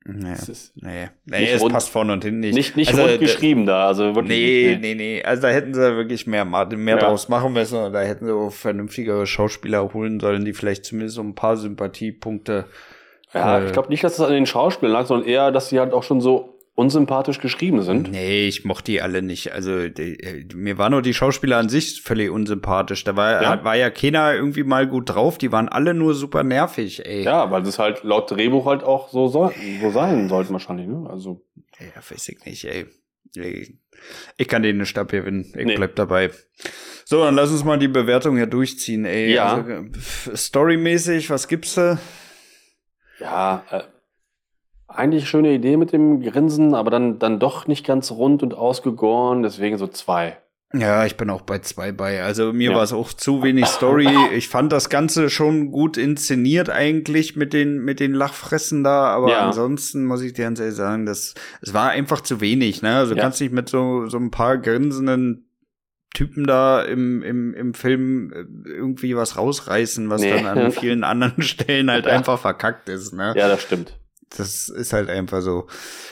Nee, 0.07 0.35
nee. 0.75 1.09
nee 1.25 1.51
es 1.51 1.63
rund, 1.63 1.73
passt 1.73 1.89
vorne 1.89 2.13
und 2.13 2.23
hinten 2.25 2.41
nicht. 2.41 2.55
Nicht, 2.55 2.77
nicht 2.77 2.91
also, 2.91 3.05
rund 3.05 3.21
geschrieben 3.21 3.65
da, 3.65 3.87
also 3.87 4.15
wirklich. 4.15 4.39
Nee, 4.39 4.79
nee, 4.79 4.95
nee. 4.95 5.23
Also 5.23 5.43
da 5.43 5.49
hätten 5.49 5.73
sie 5.73 5.81
wirklich 5.97 6.27
mehr, 6.27 6.45
mehr 6.45 6.67
ja. 6.69 6.97
draus 6.97 7.31
machen 7.31 7.55
müssen. 7.55 7.91
Da 7.91 8.01
hätten 8.03 8.27
sie 8.27 8.35
auch 8.35 8.53
vernünftigere 8.53 9.27
Schauspieler 9.27 9.95
holen 9.95 10.21
sollen, 10.21 10.45
die 10.45 10.53
vielleicht 10.53 10.85
zumindest 10.85 11.17
so 11.17 11.23
ein 11.23 11.35
paar 11.35 11.57
Sympathiepunkte. 11.57 12.67
Ja, 13.33 13.59
äh, 13.59 13.67
ich 13.67 13.73
glaube 13.73 13.89
nicht, 13.89 14.05
dass 14.05 14.15
es 14.15 14.21
an 14.21 14.33
den 14.33 14.45
Schauspielern 14.45 14.93
lag, 14.93 15.07
sondern 15.07 15.27
eher, 15.27 15.51
dass 15.51 15.71
sie 15.71 15.81
halt 15.81 15.95
auch 15.95 16.03
schon 16.03 16.21
so 16.21 16.54
unsympathisch 16.75 17.41
geschrieben 17.41 17.83
sind. 17.83 18.11
Nee, 18.11 18.49
ich 18.49 18.65
mochte 18.65 18.93
die 18.93 19.03
alle 19.03 19.23
nicht. 19.23 19.53
Also 19.53 19.89
die, 19.89 20.17
die, 20.19 20.57
mir 20.57 20.77
waren 20.77 20.93
nur 20.93 21.03
die 21.03 21.15
Schauspieler 21.15 21.59
an 21.59 21.69
sich 21.69 22.03
völlig 22.03 22.31
unsympathisch. 22.31 23.05
Da 23.05 23.17
war 23.17 23.43
ja. 23.43 23.65
war 23.65 23.77
ja 23.77 23.91
keiner 23.91 24.35
irgendwie 24.35 24.65
mal 24.65 24.87
gut 24.87 25.11
drauf. 25.11 25.39
Die 25.39 25.53
waren 25.53 25.69
alle 25.69 25.95
nur 25.95 26.15
super 26.15 26.43
nervig, 26.43 27.07
ey. 27.07 27.23
Ja, 27.23 27.51
weil 27.51 27.63
das 27.63 27.79
halt 27.79 28.03
laut 28.03 28.31
Drehbuch 28.31 28.67
halt 28.67 28.83
auch 28.83 29.09
so, 29.11 29.29
so, 29.29 29.53
so 29.81 29.91
sein 29.91 30.29
sollte 30.29 30.53
wahrscheinlich, 30.53 30.89
ne? 30.89 31.09
Also. 31.09 31.45
Ja, 31.79 32.03
weiß 32.09 32.29
ich 32.29 32.45
nicht, 32.45 32.65
ey. 32.65 32.87
Ich 34.37 34.49
kann 34.49 34.63
den 34.63 34.79
nicht 34.79 34.97
abgewinnen. 34.97 35.53
Ich 35.57 35.67
nee. 35.67 35.77
bleib 35.77 35.97
dabei. 35.97 36.31
So, 37.05 37.25
dann 37.25 37.35
lass 37.35 37.51
uns 37.51 37.65
mal 37.65 37.79
die 37.79 37.89
Bewertung 37.89 38.37
hier 38.37 38.47
durchziehen, 38.47 39.05
ey. 39.05 39.33
Ja. 39.33 39.55
Also, 39.57 39.87
storymäßig, 40.35 41.31
was 41.31 41.49
gibt's 41.49 41.75
da? 41.75 41.99
Ja, 43.19 43.65
äh, 43.71 43.83
eigentlich 44.97 45.29
schöne 45.29 45.53
Idee 45.53 45.77
mit 45.77 45.93
dem 45.93 46.21
Grinsen, 46.21 46.75
aber 46.75 46.91
dann, 46.91 47.19
dann 47.19 47.39
doch 47.39 47.67
nicht 47.67 47.87
ganz 47.87 48.11
rund 48.11 48.43
und 48.43 48.55
ausgegoren, 48.55 49.43
deswegen 49.43 49.79
so 49.79 49.87
zwei. 49.87 50.39
Ja, 50.77 51.07
ich 51.07 51.17
bin 51.17 51.31
auch 51.31 51.43
bei 51.43 51.61
zwei 51.61 51.93
bei. 51.93 52.23
Also 52.23 52.53
mir 52.53 52.71
ja. 52.71 52.77
war 52.77 52.83
es 52.83 52.93
auch 52.93 53.13
zu 53.13 53.43
wenig 53.45 53.67
Story. 53.67 54.09
Ich 54.35 54.49
fand 54.49 54.73
das 54.73 54.89
Ganze 54.91 55.31
schon 55.31 55.71
gut 55.71 55.97
inszeniert 55.97 56.69
eigentlich 56.69 57.37
mit 57.37 57.53
den 57.53 57.85
mit 57.85 58.01
den 58.01 58.13
Lachfressen 58.13 58.83
da, 58.83 59.05
aber 59.07 59.31
ja. 59.31 59.47
ansonsten 59.47 60.05
muss 60.05 60.23
ich 60.23 60.33
dir 60.33 60.47
ganz 60.47 60.59
ehrlich 60.59 60.75
sagen, 60.75 61.07
das 61.07 61.35
es 61.61 61.73
war 61.75 61.91
einfach 61.91 62.21
zu 62.23 62.41
wenig. 62.41 62.83
Ne, 62.83 62.97
also 62.97 63.15
ja. 63.15 63.23
kannst 63.23 63.41
nicht 63.41 63.53
mit 63.53 63.69
so 63.69 64.09
so 64.09 64.19
ein 64.19 64.33
paar 64.33 64.59
grinsenden 64.59 65.49
Typen 66.15 66.47
da 66.47 66.81
im, 66.81 67.23
im, 67.23 67.55
im 67.55 67.75
Film 67.75 68.33
äh, 68.33 68.69
irgendwie 68.69 69.17
was 69.17 69.37
rausreißen, 69.37 70.09
was 70.09 70.23
nee. 70.23 70.31
dann 70.31 70.47
an 70.47 70.73
vielen 70.73 71.05
anderen 71.05 71.43
Stellen 71.43 71.91
halt 71.91 72.07
einfach 72.07 72.39
verkackt 72.39 72.89
ist. 72.89 73.13
Ne? 73.13 73.35
Ja, 73.37 73.49
das 73.49 73.63
stimmt. 73.63 73.99
Das 74.37 74.69
ist 74.69 74.93
halt 74.93 75.09
einfach 75.09 75.41
so. 75.41 75.69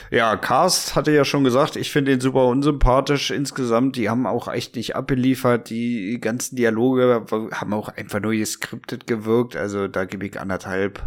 Ja, 0.09 0.37
Cast 0.37 0.95
hatte 0.95 1.11
ja 1.11 1.25
schon 1.25 1.43
gesagt, 1.43 1.75
ich 1.75 1.91
finde 1.91 2.13
ihn 2.13 2.21
super 2.21 2.45
unsympathisch 2.45 3.31
insgesamt. 3.31 3.97
Die 3.97 4.09
haben 4.09 4.25
auch 4.25 4.47
echt 4.47 4.75
nicht 4.75 4.95
abgeliefert. 4.95 5.69
Die 5.69 6.19
ganzen 6.21 6.55
Dialoge 6.55 7.25
haben 7.51 7.73
auch 7.73 7.89
einfach 7.89 8.21
nur 8.21 8.31
geskriptet 8.31 9.07
gewirkt. 9.07 9.55
Also 9.55 9.87
da 9.87 10.05
gebe 10.05 10.25
ich 10.25 10.39
anderthalb. 10.39 11.01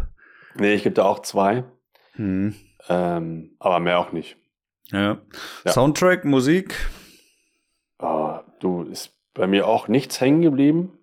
Nee, 0.55 0.75
ich 0.75 0.83
gebe 0.83 0.95
da 0.95 1.05
auch 1.05 1.21
zwei. 1.21 1.63
Hm. 2.13 2.55
Ähm, 2.89 3.55
aber 3.59 3.79
mehr 3.79 3.99
auch 3.99 4.11
nicht. 4.11 4.37
Ja. 4.91 5.17
ja. 5.65 5.71
Soundtrack, 5.71 6.23
Musik. 6.23 6.75
Oh, 7.99 8.39
du, 8.59 8.83
ist 8.83 9.11
bei 9.33 9.47
mir 9.47 9.67
auch 9.67 9.87
nichts 9.87 10.21
hängen 10.21 10.41
geblieben. 10.41 10.97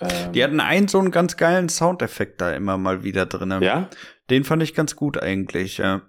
Ähm, 0.00 0.32
die 0.32 0.42
hatten 0.42 0.60
einen 0.60 0.88
so 0.88 0.98
einen 0.98 1.10
ganz 1.10 1.36
geilen 1.36 1.68
Soundeffekt 1.68 2.40
da 2.40 2.52
immer 2.52 2.78
mal 2.78 3.02
wieder 3.04 3.26
drin. 3.26 3.62
Ja? 3.62 3.88
Den 4.30 4.44
fand 4.44 4.62
ich 4.62 4.74
ganz 4.74 4.96
gut 4.96 5.22
eigentlich, 5.22 5.78
ja. 5.78 6.02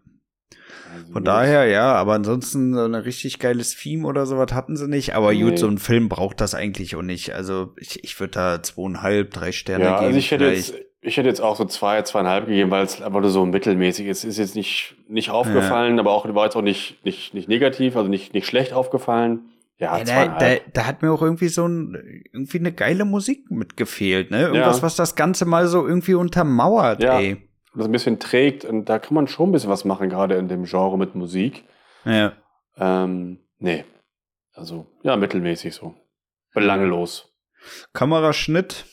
Also 0.93 1.13
Von 1.13 1.23
daher, 1.23 1.65
ja, 1.65 1.93
aber 1.93 2.13
ansonsten 2.13 2.73
so 2.73 2.83
ein 2.83 2.95
richtig 2.95 3.39
geiles 3.39 3.75
Theme 3.75 4.07
oder 4.07 4.25
sowas 4.25 4.51
hatten 4.53 4.75
sie 4.75 4.87
nicht. 4.87 5.15
Aber 5.15 5.33
nee. 5.33 5.41
gut, 5.41 5.59
so 5.59 5.67
ein 5.67 5.77
Film 5.77 6.09
braucht 6.09 6.41
das 6.41 6.55
eigentlich 6.55 6.95
auch 6.95 7.03
nicht. 7.03 7.33
Also 7.33 7.73
ich, 7.77 8.03
ich 8.03 8.19
würde 8.19 8.31
da 8.31 8.63
zweieinhalb, 8.63 9.31
drei 9.31 9.51
Sterne 9.51 9.85
ja, 9.85 9.95
geben. 9.95 10.07
Also 10.07 10.17
ich 10.17 10.31
hätte, 10.31 10.45
jetzt, 10.45 10.73
ich 11.01 11.17
hätte 11.17 11.27
jetzt 11.27 11.41
auch 11.41 11.55
so 11.55 11.65
zwei, 11.65 12.01
zweieinhalb 12.01 12.47
gegeben, 12.47 12.71
weil 12.71 12.83
es 12.83 13.01
einfach 13.01 13.21
nur 13.21 13.29
so 13.29 13.45
mittelmäßig 13.45 14.07
ist. 14.07 14.23
Ist 14.23 14.39
jetzt 14.39 14.55
nicht, 14.55 14.95
nicht 15.07 15.29
aufgefallen, 15.29 15.95
ja. 15.95 16.01
aber 16.01 16.11
auch 16.11 16.33
war 16.33 16.45
jetzt 16.45 16.55
auch 16.55 16.63
nicht, 16.63 17.05
nicht, 17.05 17.33
nicht 17.33 17.47
negativ, 17.47 17.95
also 17.95 18.09
nicht, 18.09 18.33
nicht 18.33 18.47
schlecht 18.47 18.73
aufgefallen. 18.73 19.49
Ja, 19.77 19.97
ja 19.97 20.03
da, 20.03 20.25
da, 20.39 20.55
da, 20.73 20.85
hat 20.85 21.01
mir 21.01 21.11
auch 21.11 21.21
irgendwie 21.21 21.47
so 21.47 21.65
ein, 21.65 22.23
irgendwie 22.33 22.59
eine 22.59 22.73
geile 22.73 23.05
Musik 23.05 23.49
mitgefehlt, 23.49 24.29
ne? 24.29 24.41
Irgendwas, 24.41 24.77
ja. 24.77 24.83
was 24.83 24.95
das 24.97 25.15
Ganze 25.15 25.45
mal 25.45 25.67
so 25.67 25.87
irgendwie 25.87 26.15
untermauert, 26.15 27.01
ja. 27.01 27.19
ey. 27.19 27.48
Das 27.79 27.87
ein 27.87 27.93
bisschen 27.93 28.19
trägt 28.19 28.65
und 28.65 28.85
da 28.85 28.99
kann 28.99 29.15
man 29.15 29.27
schon 29.27 29.49
ein 29.49 29.51
bisschen 29.53 29.69
was 29.69 29.85
machen, 29.85 30.09
gerade 30.09 30.35
in 30.35 30.49
dem 30.49 30.65
Genre 30.65 30.97
mit 30.97 31.15
Musik. 31.15 31.63
Ja. 32.03 32.33
Ähm, 32.77 33.39
nee. 33.57 33.85
Also, 34.53 34.87
ja, 35.03 35.15
mittelmäßig 35.15 35.73
so. 35.73 35.95
Belanglos. 36.53 37.33
Kameraschnitt. 37.93 38.85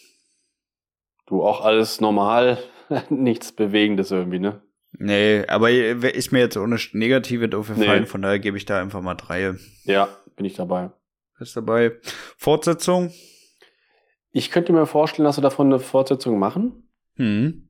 Du 1.27 1.43
auch 1.43 1.65
alles 1.65 2.01
normal, 2.01 2.59
nichts 3.09 3.51
Bewegendes 3.51 4.13
irgendwie, 4.13 4.39
ne? 4.39 4.63
Nee, 4.93 5.45
aber 5.49 5.71
ist 5.71 6.31
mir 6.33 6.39
jetzt 6.39 6.57
ohne 6.57 6.79
Negative 6.93 7.59
aufgefallen, 7.59 8.03
nee. 8.03 8.07
von 8.07 8.23
daher 8.23 8.39
gebe 8.39 8.57
ich 8.57 8.65
da 8.65 8.81
einfach 8.81 9.03
mal 9.03 9.15
drei. 9.17 9.55
Ja, 9.85 10.09
bin 10.37 10.47
ich 10.47 10.55
dabei. 10.55 10.91
Ist 11.39 11.57
dabei. 11.57 11.93
Fortsetzung? 12.39 13.13
Ich 14.31 14.51
könnte 14.51 14.73
mir 14.73 14.87
vorstellen, 14.87 15.25
dass 15.25 15.39
wir 15.39 15.43
davon 15.43 15.67
eine 15.67 15.81
Fortsetzung 15.81 16.39
machen. 16.39 16.89
Hm. 17.17 17.66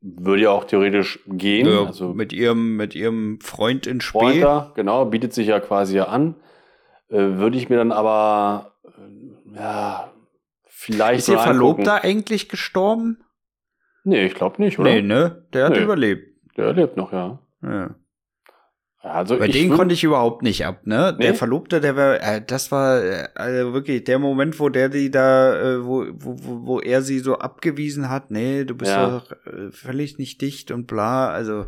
Würde 0.00 0.42
ja 0.42 0.50
auch 0.50 0.64
theoretisch 0.64 1.18
gehen. 1.26 1.66
Ja, 1.66 1.86
also 1.86 2.14
mit 2.14 2.32
ihrem, 2.32 2.76
mit 2.76 2.94
ihrem 2.94 3.40
Freund 3.40 3.86
in 3.86 4.00
Spee. 4.00 4.18
Freund 4.18 4.42
da, 4.42 4.72
genau, 4.76 5.04
bietet 5.04 5.32
sich 5.32 5.48
ja 5.48 5.58
quasi 5.58 5.96
ja 5.96 6.04
an. 6.04 6.36
Äh, 7.08 7.16
würde 7.16 7.58
ich 7.58 7.68
mir 7.68 7.76
dann 7.76 7.90
aber, 7.90 8.74
äh, 8.84 9.56
ja, 9.56 10.12
vielleicht. 10.66 11.20
Ist 11.20 11.28
ihr 11.28 11.38
Verlobter 11.38 12.04
eigentlich 12.04 12.48
gestorben? 12.48 13.24
Nee, 14.04 14.26
ich 14.26 14.34
glaube 14.34 14.62
nicht, 14.62 14.78
oder? 14.78 14.90
Nee, 14.90 15.02
ne? 15.02 15.46
Der 15.52 15.66
hat 15.66 15.72
nee. 15.72 15.82
überlebt. 15.82 16.28
Der 16.56 16.72
lebt 16.72 16.96
noch, 16.96 17.12
ja. 17.12 17.40
Ja. 17.62 17.94
Also 19.00 19.38
Bei 19.38 19.46
den 19.46 19.70
konnte 19.70 19.94
ich 19.94 20.02
überhaupt 20.02 20.42
nicht 20.42 20.66
ab, 20.66 20.80
ne? 20.84 21.14
Nee? 21.16 21.26
Der 21.26 21.34
Verlobte, 21.34 21.80
der 21.80 21.94
war, 21.94 22.20
äh, 22.20 22.42
das 22.44 22.72
war 22.72 23.00
äh, 23.00 23.28
also 23.36 23.72
wirklich 23.72 24.02
der 24.02 24.18
Moment, 24.18 24.58
wo 24.58 24.70
der 24.70 24.88
die 24.88 25.08
da, 25.08 25.54
äh, 25.54 25.84
wo, 25.86 26.04
wo, 26.14 26.66
wo 26.66 26.80
er 26.80 27.02
sie 27.02 27.20
so 27.20 27.38
abgewiesen 27.38 28.10
hat, 28.10 28.32
nee, 28.32 28.64
du 28.64 28.74
bist 28.74 28.90
ja. 28.90 29.08
doch 29.08 29.30
äh, 29.46 29.70
völlig 29.70 30.18
nicht 30.18 30.40
dicht 30.40 30.72
und 30.72 30.88
bla, 30.88 31.30
also. 31.30 31.66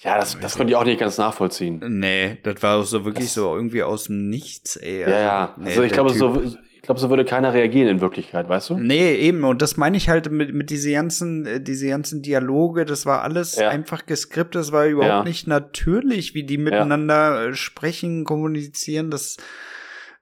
Ja, 0.00 0.18
das, 0.18 0.36
das 0.40 0.56
konnte 0.56 0.72
ich 0.72 0.76
auch 0.76 0.84
nicht 0.84 0.98
ganz 0.98 1.16
nachvollziehen. 1.16 1.80
Nee, 1.86 2.38
das 2.42 2.60
war 2.60 2.82
so 2.82 3.04
wirklich 3.04 3.26
das, 3.26 3.34
so 3.34 3.54
irgendwie 3.54 3.84
aus 3.84 4.04
dem 4.06 4.28
Nichts, 4.28 4.74
ey. 4.74 5.04
Also, 5.04 5.16
ja, 5.16 5.22
ja. 5.22 5.54
Nee, 5.56 5.68
also 5.68 5.82
ich 5.82 5.92
glaube, 5.92 6.10
so, 6.10 6.42
glaube, 6.86 7.00
so 7.00 7.10
würde 7.10 7.24
keiner 7.24 7.52
reagieren 7.52 7.88
in 7.88 8.00
Wirklichkeit, 8.00 8.48
weißt 8.48 8.70
du? 8.70 8.78
Nee, 8.78 9.14
eben. 9.14 9.44
Und 9.44 9.62
das 9.62 9.76
meine 9.76 9.96
ich 9.96 10.08
halt 10.08 10.30
mit, 10.30 10.54
mit 10.54 10.70
diese 10.70 10.92
ganzen, 10.92 11.46
äh, 11.46 11.60
diese 11.60 11.88
ganzen 11.88 12.22
Dialoge, 12.22 12.84
das 12.84 13.06
war 13.06 13.22
alles 13.22 13.56
ja. 13.56 13.68
einfach 13.68 14.06
geskriptet, 14.06 14.56
das 14.56 14.72
war 14.72 14.86
überhaupt 14.86 15.08
ja. 15.08 15.24
nicht 15.24 15.46
natürlich, 15.46 16.34
wie 16.34 16.44
die 16.44 16.58
miteinander 16.58 17.44
ja. 17.44 17.48
Äh, 17.48 17.54
sprechen, 17.54 18.24
kommunizieren, 18.24 19.10
das 19.10 19.36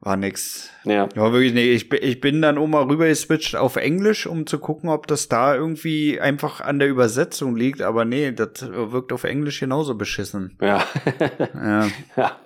war 0.00 0.16
nix. 0.16 0.70
Ja. 0.84 1.08
Ja, 1.14 1.32
wirklich, 1.32 1.54
nee, 1.54 1.70
ich, 1.72 1.92
ich 1.92 2.20
bin 2.20 2.42
dann 2.42 2.58
auch 2.58 2.66
mal 2.66 2.82
rüber 2.82 3.06
geswitcht 3.06 3.54
auf 3.54 3.76
Englisch, 3.76 4.26
um 4.26 4.46
zu 4.46 4.58
gucken, 4.58 4.90
ob 4.90 5.06
das 5.06 5.28
da 5.28 5.54
irgendwie 5.54 6.20
einfach 6.20 6.60
an 6.60 6.80
der 6.80 6.88
Übersetzung 6.88 7.54
liegt, 7.56 7.82
aber 7.82 8.04
nee, 8.04 8.32
das 8.32 8.68
wirkt 8.68 9.12
auf 9.12 9.24
Englisch 9.24 9.60
genauso 9.60 9.94
beschissen. 9.94 10.58
Ja. 10.60 10.84
ja. 11.54 11.88
ja. 12.16 12.36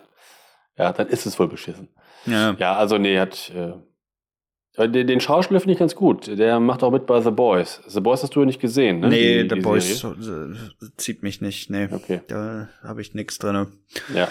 Ja, 0.79 0.93
dann 0.93 1.09
ist 1.09 1.27
es 1.27 1.39
wohl 1.39 1.49
beschissen. 1.49 1.89
Ja. 2.27 2.55
Ja, 2.59 2.77
also 2.77 2.99
nee, 2.99 3.19
hat, 3.19 3.51
äh, 3.55 3.73
den, 4.79 5.07
den 5.07 5.21
Schauspieler 5.21 5.61
finde 5.61 5.73
ich 5.73 5.79
ganz 5.79 5.95
gut. 5.95 6.27
Der 6.39 6.61
macht 6.61 6.83
auch 6.83 6.91
mit 6.91 7.07
bei 7.07 7.21
The 7.21 7.31
Boys. 7.31 7.81
The 7.87 8.01
Boys 8.01 8.23
hast 8.23 8.35
du 8.35 8.41
ja 8.41 8.47
nicht 8.47 8.61
gesehen, 8.61 9.01
ne? 9.01 9.09
Nee, 9.09 9.43
die, 9.43 9.49
The 9.49 9.55
die 9.55 9.61
Boys 9.61 10.01
Serie? 10.01 10.57
zieht 10.97 11.23
mich 11.23 11.41
nicht. 11.41 11.71
Nee. 11.71 11.89
Okay. 11.91 12.21
Da 12.29 12.69
habe 12.83 13.01
ich 13.01 13.15
nichts 13.15 13.39
drin. 13.39 13.69
Ja. 14.15 14.29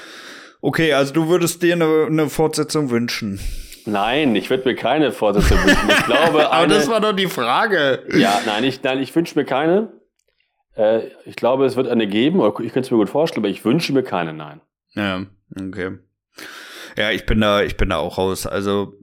Okay, 0.62 0.94
also 0.94 1.14
du 1.14 1.30
würdest 1.30 1.64
dir 1.64 1.74
eine, 1.74 2.06
eine 2.08 2.30
Fortsetzung 2.30 2.90
wünschen. 2.90 3.40
Nein, 3.86 4.36
ich 4.36 4.50
würde 4.50 4.68
mir 4.68 4.76
keine 4.76 5.12
Fortsetzung 5.12 5.58
wünschen. 5.64 5.90
Ich 5.90 6.06
glaube, 6.06 6.50
Aber 6.52 6.68
das 6.68 6.88
war 6.88 7.02
doch 7.02 7.14
die 7.14 7.28
Frage. 7.28 8.04
Ja, 8.16 8.42
nein, 8.46 8.64
ich, 8.64 8.82
nein, 8.82 9.00
ich 9.00 9.16
wünsche 9.16 9.38
mir 9.38 9.46
keine. 9.46 9.92
Äh, 10.76 11.08
ich 11.26 11.36
glaube, 11.36 11.66
es 11.66 11.76
wird 11.76 11.88
eine 11.88 12.08
geben. 12.08 12.40
Ich 12.64 12.74
könnte 12.74 12.82
es 12.82 12.92
mir 12.92 12.98
gut 12.98 13.10
vorstellen, 13.10 13.44
aber 13.44 13.52
ich 13.52 13.64
wünsche 13.66 13.94
mir 13.94 14.04
keine, 14.04 14.34
nein. 14.34 14.62
Ja, 14.94 15.26
okay. 15.60 15.98
Ja, 16.98 17.12
ich 17.12 17.26
bin 17.26 17.42
da, 17.42 17.62
ich 17.62 17.78
bin 17.78 17.90
da 17.90 17.98
auch 17.98 18.18
raus. 18.18 18.48
Also 18.48 18.94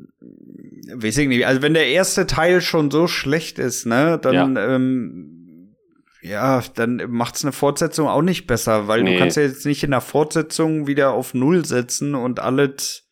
weiß 0.86 1.18
ich 1.18 1.28
nicht, 1.28 1.46
also 1.46 1.62
wenn 1.62 1.74
der 1.74 1.88
erste 1.88 2.26
Teil 2.26 2.60
schon 2.60 2.90
so 2.90 3.06
schlecht 3.06 3.58
ist, 3.58 3.86
ne, 3.86 4.18
dann 4.18 4.56
ja. 4.56 4.74
ähm, 4.74 5.42
ja, 6.22 6.62
dann 6.74 7.02
macht's 7.08 7.44
eine 7.44 7.52
Fortsetzung 7.52 8.06
auch 8.06 8.22
nicht 8.22 8.46
besser, 8.46 8.86
weil 8.86 9.02
nee. 9.02 9.14
du 9.14 9.18
kannst 9.18 9.36
ja 9.36 9.42
jetzt 9.42 9.66
nicht 9.66 9.82
in 9.82 9.90
der 9.90 10.00
Fortsetzung 10.00 10.86
wieder 10.86 11.12
auf 11.12 11.34
Null 11.34 11.64
setzen 11.64 12.14
und 12.14 12.38
alles 12.38 13.08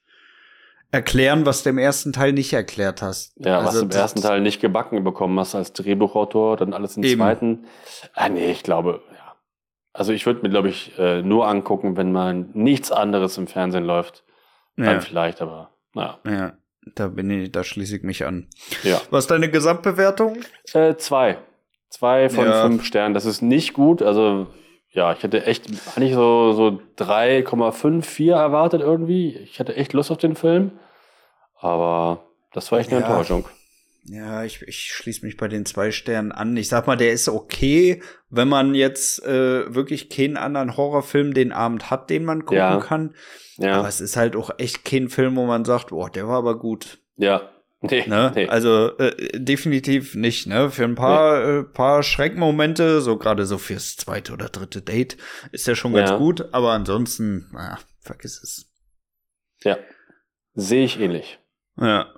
erklären, 0.93 1.45
was 1.45 1.62
du 1.62 1.71
im 1.71 1.79
ersten 1.79 2.12
Teil 2.12 2.33
nicht 2.33 2.53
erklärt 2.53 3.03
hast. 3.03 3.33
Ja, 3.37 3.59
also 3.59 3.67
was 3.67 3.79
du 3.79 3.85
im 3.85 3.91
ersten 3.91 4.23
Teil 4.23 4.41
nicht 4.41 4.61
gebacken 4.61 5.03
bekommen 5.03 5.39
hast 5.39 5.55
als 5.55 5.73
Drehbuchautor, 5.73 6.57
dann 6.57 6.73
alles 6.73 6.97
im 6.97 7.03
eben. 7.03 7.21
zweiten. 7.21 7.67
Ah, 8.15 8.29
nee, 8.29 8.50
ich 8.50 8.62
glaube, 8.62 9.03
ja. 9.12 9.37
Also 9.93 10.12
ich 10.12 10.27
würde 10.27 10.43
mir, 10.43 10.50
glaube 10.50 10.69
ich, 10.69 10.97
äh, 10.99 11.23
nur 11.23 11.49
angucken, 11.49 11.97
wenn 11.97 12.12
mal 12.12 12.35
nichts 12.35 12.93
anderes 12.93 13.39
im 13.39 13.49
Fernsehen 13.49 13.85
läuft. 13.85 14.25
Dann 14.77 14.87
ja. 14.87 15.00
vielleicht, 15.00 15.43
aber 15.43 15.75
naja. 15.95 16.19
Ja. 16.25 16.53
Da 16.95 17.09
bin 17.09 17.31
ich, 17.31 17.53
da 17.53 17.63
schließe 17.63 17.97
ich 17.97 18.03
mich 18.03 18.25
an. 18.25 18.49
Ja. 18.83 19.01
Was 19.11 19.25
ist 19.25 19.31
deine 19.31 19.51
Gesamtbewertung? 19.51 20.39
Äh, 20.73 20.97
zwei. 20.97 21.39
Zwei 21.91 22.29
von 22.29 22.47
ja. 22.47 22.63
fünf 22.63 22.85
Sternen. 22.85 23.15
Das 23.15 23.27
ist 23.27 23.43
nicht 23.43 23.75
gut. 23.75 24.01
Also, 24.03 24.47
ja, 24.91 25.13
ich 25.13 25.23
hätte 25.23 25.45
echt 25.45 25.67
eigentlich 25.95 26.15
so, 26.15 26.53
so 26.53 26.81
3,5, 26.99 28.03
4 28.03 28.35
erwartet 28.35 28.81
irgendwie. 28.81 29.37
Ich 29.39 29.61
hatte 29.61 29.77
echt 29.77 29.93
Lust 29.93 30.11
auf 30.11 30.19
den 30.19 30.37
Film. 30.37 30.73
Aber 31.59 32.25
das 32.53 32.73
war 32.73 32.79
echt 32.79 32.91
eine 32.91 33.01
ja. 33.01 33.07
Enttäuschung. 33.07 33.47
Ja, 34.04 34.45
ich, 34.45 34.62
ich 34.62 34.92
schließe 34.92 35.25
mich 35.25 35.37
bei 35.37 35.47
den 35.47 35.66
zwei 35.66 35.92
Sternen 35.92 36.33
an. 36.33 36.57
Ich 36.57 36.69
sag 36.69 36.87
mal, 36.87 36.97
der 36.97 37.12
ist 37.12 37.28
okay, 37.28 38.02
wenn 38.30 38.49
man 38.49 38.75
jetzt 38.75 39.23
äh, 39.25 39.73
wirklich 39.75 40.09
keinen 40.09 40.37
anderen 40.37 40.76
Horrorfilm 40.76 41.35
den 41.35 41.52
Abend 41.52 41.90
hat, 41.90 42.11
den 42.11 42.25
man 42.25 42.40
gucken 42.40 42.57
Ja. 42.59 42.80
kann. 42.80 43.14
Ja. 43.59 43.78
Aber 43.78 43.88
es 43.88 44.00
ist 44.00 44.16
halt 44.16 44.37
auch 44.37 44.50
echt 44.59 44.85
kein 44.85 45.11
Film, 45.11 45.37
wo 45.37 45.45
man 45.47 45.64
sagt, 45.64 45.88
boah, 45.90 46.11
der 46.11 46.26
war 46.28 46.38
aber 46.38 46.59
gut. 46.59 46.99
ja. 47.16 47.50
Nee, 47.83 48.04
Ne? 48.07 48.30
nee. 48.35 48.47
Also 48.47 48.95
äh, 48.99 49.38
definitiv 49.40 50.14
nicht. 50.14 50.47
Ne? 50.47 50.71
Für 50.71 50.85
ein 50.85 50.97
paar, 50.97 51.42
äh, 51.42 51.62
paar 51.64 52.02
Schreckmomente, 52.02 53.00
so 53.00 53.16
gerade 53.16 53.47
so 53.47 53.57
fürs 53.57 53.97
zweite 53.97 54.35
oder 54.35 54.50
dritte 54.50 54.83
Date, 54.83 55.16
ist 55.50 55.66
der 55.66 55.75
schon 55.76 55.95
ganz 55.95 56.11
Ja. 56.11 56.19
gut. 56.19 56.52
Aber 56.52 56.73
ansonsten, 56.73 57.49
naja, 57.54 57.78
vergiss 58.02 58.38
es. 58.42 58.71
ja. 59.64 59.78
Sehe 60.52 60.85
ich 60.85 61.00
ähnlich. 61.00 61.38
Ja. 61.78 62.12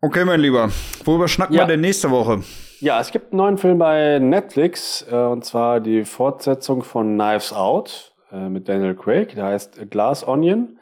Okay, 0.00 0.24
mein 0.24 0.40
Lieber. 0.40 0.70
Worüber 1.04 1.28
schnacken 1.28 1.54
Ja. 1.54 1.62
wir 1.62 1.66
denn 1.66 1.80
nächste 1.80 2.10
Woche? 2.10 2.42
Ja, 2.80 3.00
es 3.00 3.10
gibt 3.10 3.32
einen 3.32 3.38
neuen 3.38 3.58
Film 3.58 3.78
bei 3.78 4.18
Netflix, 4.18 5.04
äh, 5.10 5.14
und 5.14 5.44
zwar 5.44 5.80
die 5.80 6.04
Fortsetzung 6.04 6.82
von 6.82 7.14
Knives 7.16 7.52
Out 7.52 8.14
äh, 8.32 8.48
mit 8.48 8.68
Daniel 8.68 8.94
Craig. 8.94 9.34
Der 9.34 9.44
heißt 9.46 9.90
Glass 9.90 10.26
Onion. 10.26 10.78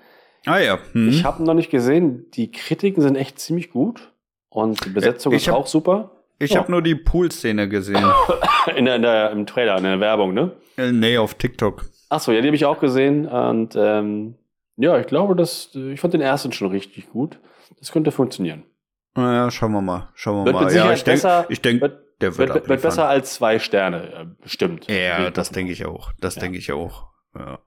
Ah 0.47 0.59
ja. 0.61 0.79
Hm. 0.93 1.09
Ich 1.09 1.25
habe 1.25 1.43
ihn 1.43 1.47
noch 1.47 1.55
nicht 1.55 1.71
gesehen. 1.71 2.27
Die 2.35 2.53
Kritiken 2.53 3.03
sind 3.03 3.17
echt 3.17 3.41
ziemlich 3.41 3.71
gut. 3.71 4.13
Und 4.51 4.85
die 4.85 4.91
Besetzung 4.91 5.33
Ich 5.33 5.43
ist 5.43 5.49
hab- 5.49 5.57
auch 5.57 5.67
super. 5.67 6.13
Ich 6.39 6.53
Ja. 6.53 6.61
habe 6.61 6.71
nur 6.71 6.83
die 6.83 6.95
Pool-Szene 6.95 7.69
gesehen. 7.69 8.05
In 8.77 8.85
der, 8.85 8.97
in 8.97 9.03
der, 9.03 9.31
Im 9.33 9.47
Trailer, 9.47 9.77
in 9.79 9.83
der 9.85 9.99
Werbung, 9.99 10.35
ne? 10.35 10.53
äh, 10.77 10.93
nee, 10.93 11.17
auf 11.19 11.35
TikTok. 11.35 11.87
Achso, 12.11 12.31
ja, 12.33 12.41
die 12.43 12.47
habe 12.49 12.55
ich 12.57 12.65
auch 12.67 12.79
gesehen. 12.79 13.27
Und 13.27 13.75
ähm, 13.77 14.35
ja, 14.77 14.99
ich 15.01 15.07
glaube, 15.07 15.35
dass 15.35 15.71
ich 15.75 15.99
fand 15.99 16.13
den 16.15 16.21
ersten 16.21 16.53
schon 16.53 16.69
richtig 16.71 17.11
gut. 17.11 17.39
Das 17.81 17.91
könnte 17.93 18.13
funktionieren. 18.13 18.63
Naja, 19.19 19.51
schauen 19.51 19.73
wir 19.73 19.81
mal. 19.83 20.09
Schauen 20.15 20.37
wir 20.45 20.53
Wird 20.53 20.55
mal. 20.63 20.75
Ja, 20.75 20.93
ich 20.93 21.03
denke, 21.05 21.47
ich 21.49 21.61
denk, 21.61 21.81
wird, 21.81 21.99
der 22.21 22.37
wird, 22.39 22.55
wird, 22.55 22.69
wird 22.69 22.83
besser 22.83 23.09
als 23.09 23.35
zwei 23.35 23.59
Sterne, 23.59 24.03
äh, 24.13 24.25
bestimmt. 24.43 24.87
Ja, 24.89 25.31
das 25.31 25.51
denke 25.51 25.73
ich 25.73 25.85
auch. 25.87 26.13
Das 26.21 26.37
Ja. 26.37 26.43
denke 26.43 26.59
ich 26.59 26.73
auch. 26.73 27.09
Ja. 27.37 27.59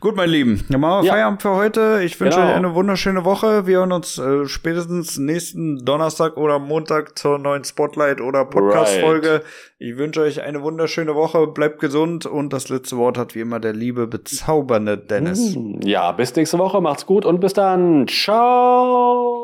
Gut, 0.00 0.16
mein 0.16 0.30
Lieben. 0.30 0.64
Dann 0.70 0.80
machen 0.80 1.02
wir 1.02 1.06
Ja. 1.06 1.12
Feierabend 1.12 1.42
für 1.42 1.50
heute. 1.54 2.00
Ich 2.02 2.18
wünsche 2.18 2.38
Genau. 2.38 2.48
euch 2.50 2.56
eine 2.56 2.74
wunderschöne 2.74 3.24
Woche. 3.26 3.66
Wir 3.66 3.76
hören 3.78 3.92
uns 3.92 4.16
äh, 4.18 4.46
spätestens 4.46 5.18
nächsten 5.18 5.84
Donnerstag 5.84 6.38
oder 6.38 6.58
Montag 6.58 7.18
zur 7.18 7.38
neuen 7.38 7.62
Spotlight 7.62 8.22
oder 8.22 8.46
Podcast-Folge. 8.46 9.42
Ich 9.78 9.98
wünsche 9.98 10.22
euch 10.22 10.40
eine 10.40 10.62
wunderschöne 10.62 11.14
Woche. 11.14 11.46
Bleibt 11.46 11.78
gesund. 11.78 12.24
Und 12.24 12.54
das 12.54 12.70
letzte 12.70 12.96
Wort 12.96 13.18
hat 13.18 13.34
wie 13.34 13.40
immer 13.40 13.60
der 13.60 13.74
liebe, 13.74 14.06
bezaubernde 14.06 14.96
Dennis. 14.96 15.54
Mm, 15.54 15.80
Ja, 15.82 16.10
bis 16.12 16.34
nächste 16.34 16.58
Woche. 16.58 16.80
Macht's 16.80 17.04
gut 17.04 17.26
und 17.26 17.40
bis 17.40 17.52
dann. 17.52 18.08
Ciao. 18.08 19.43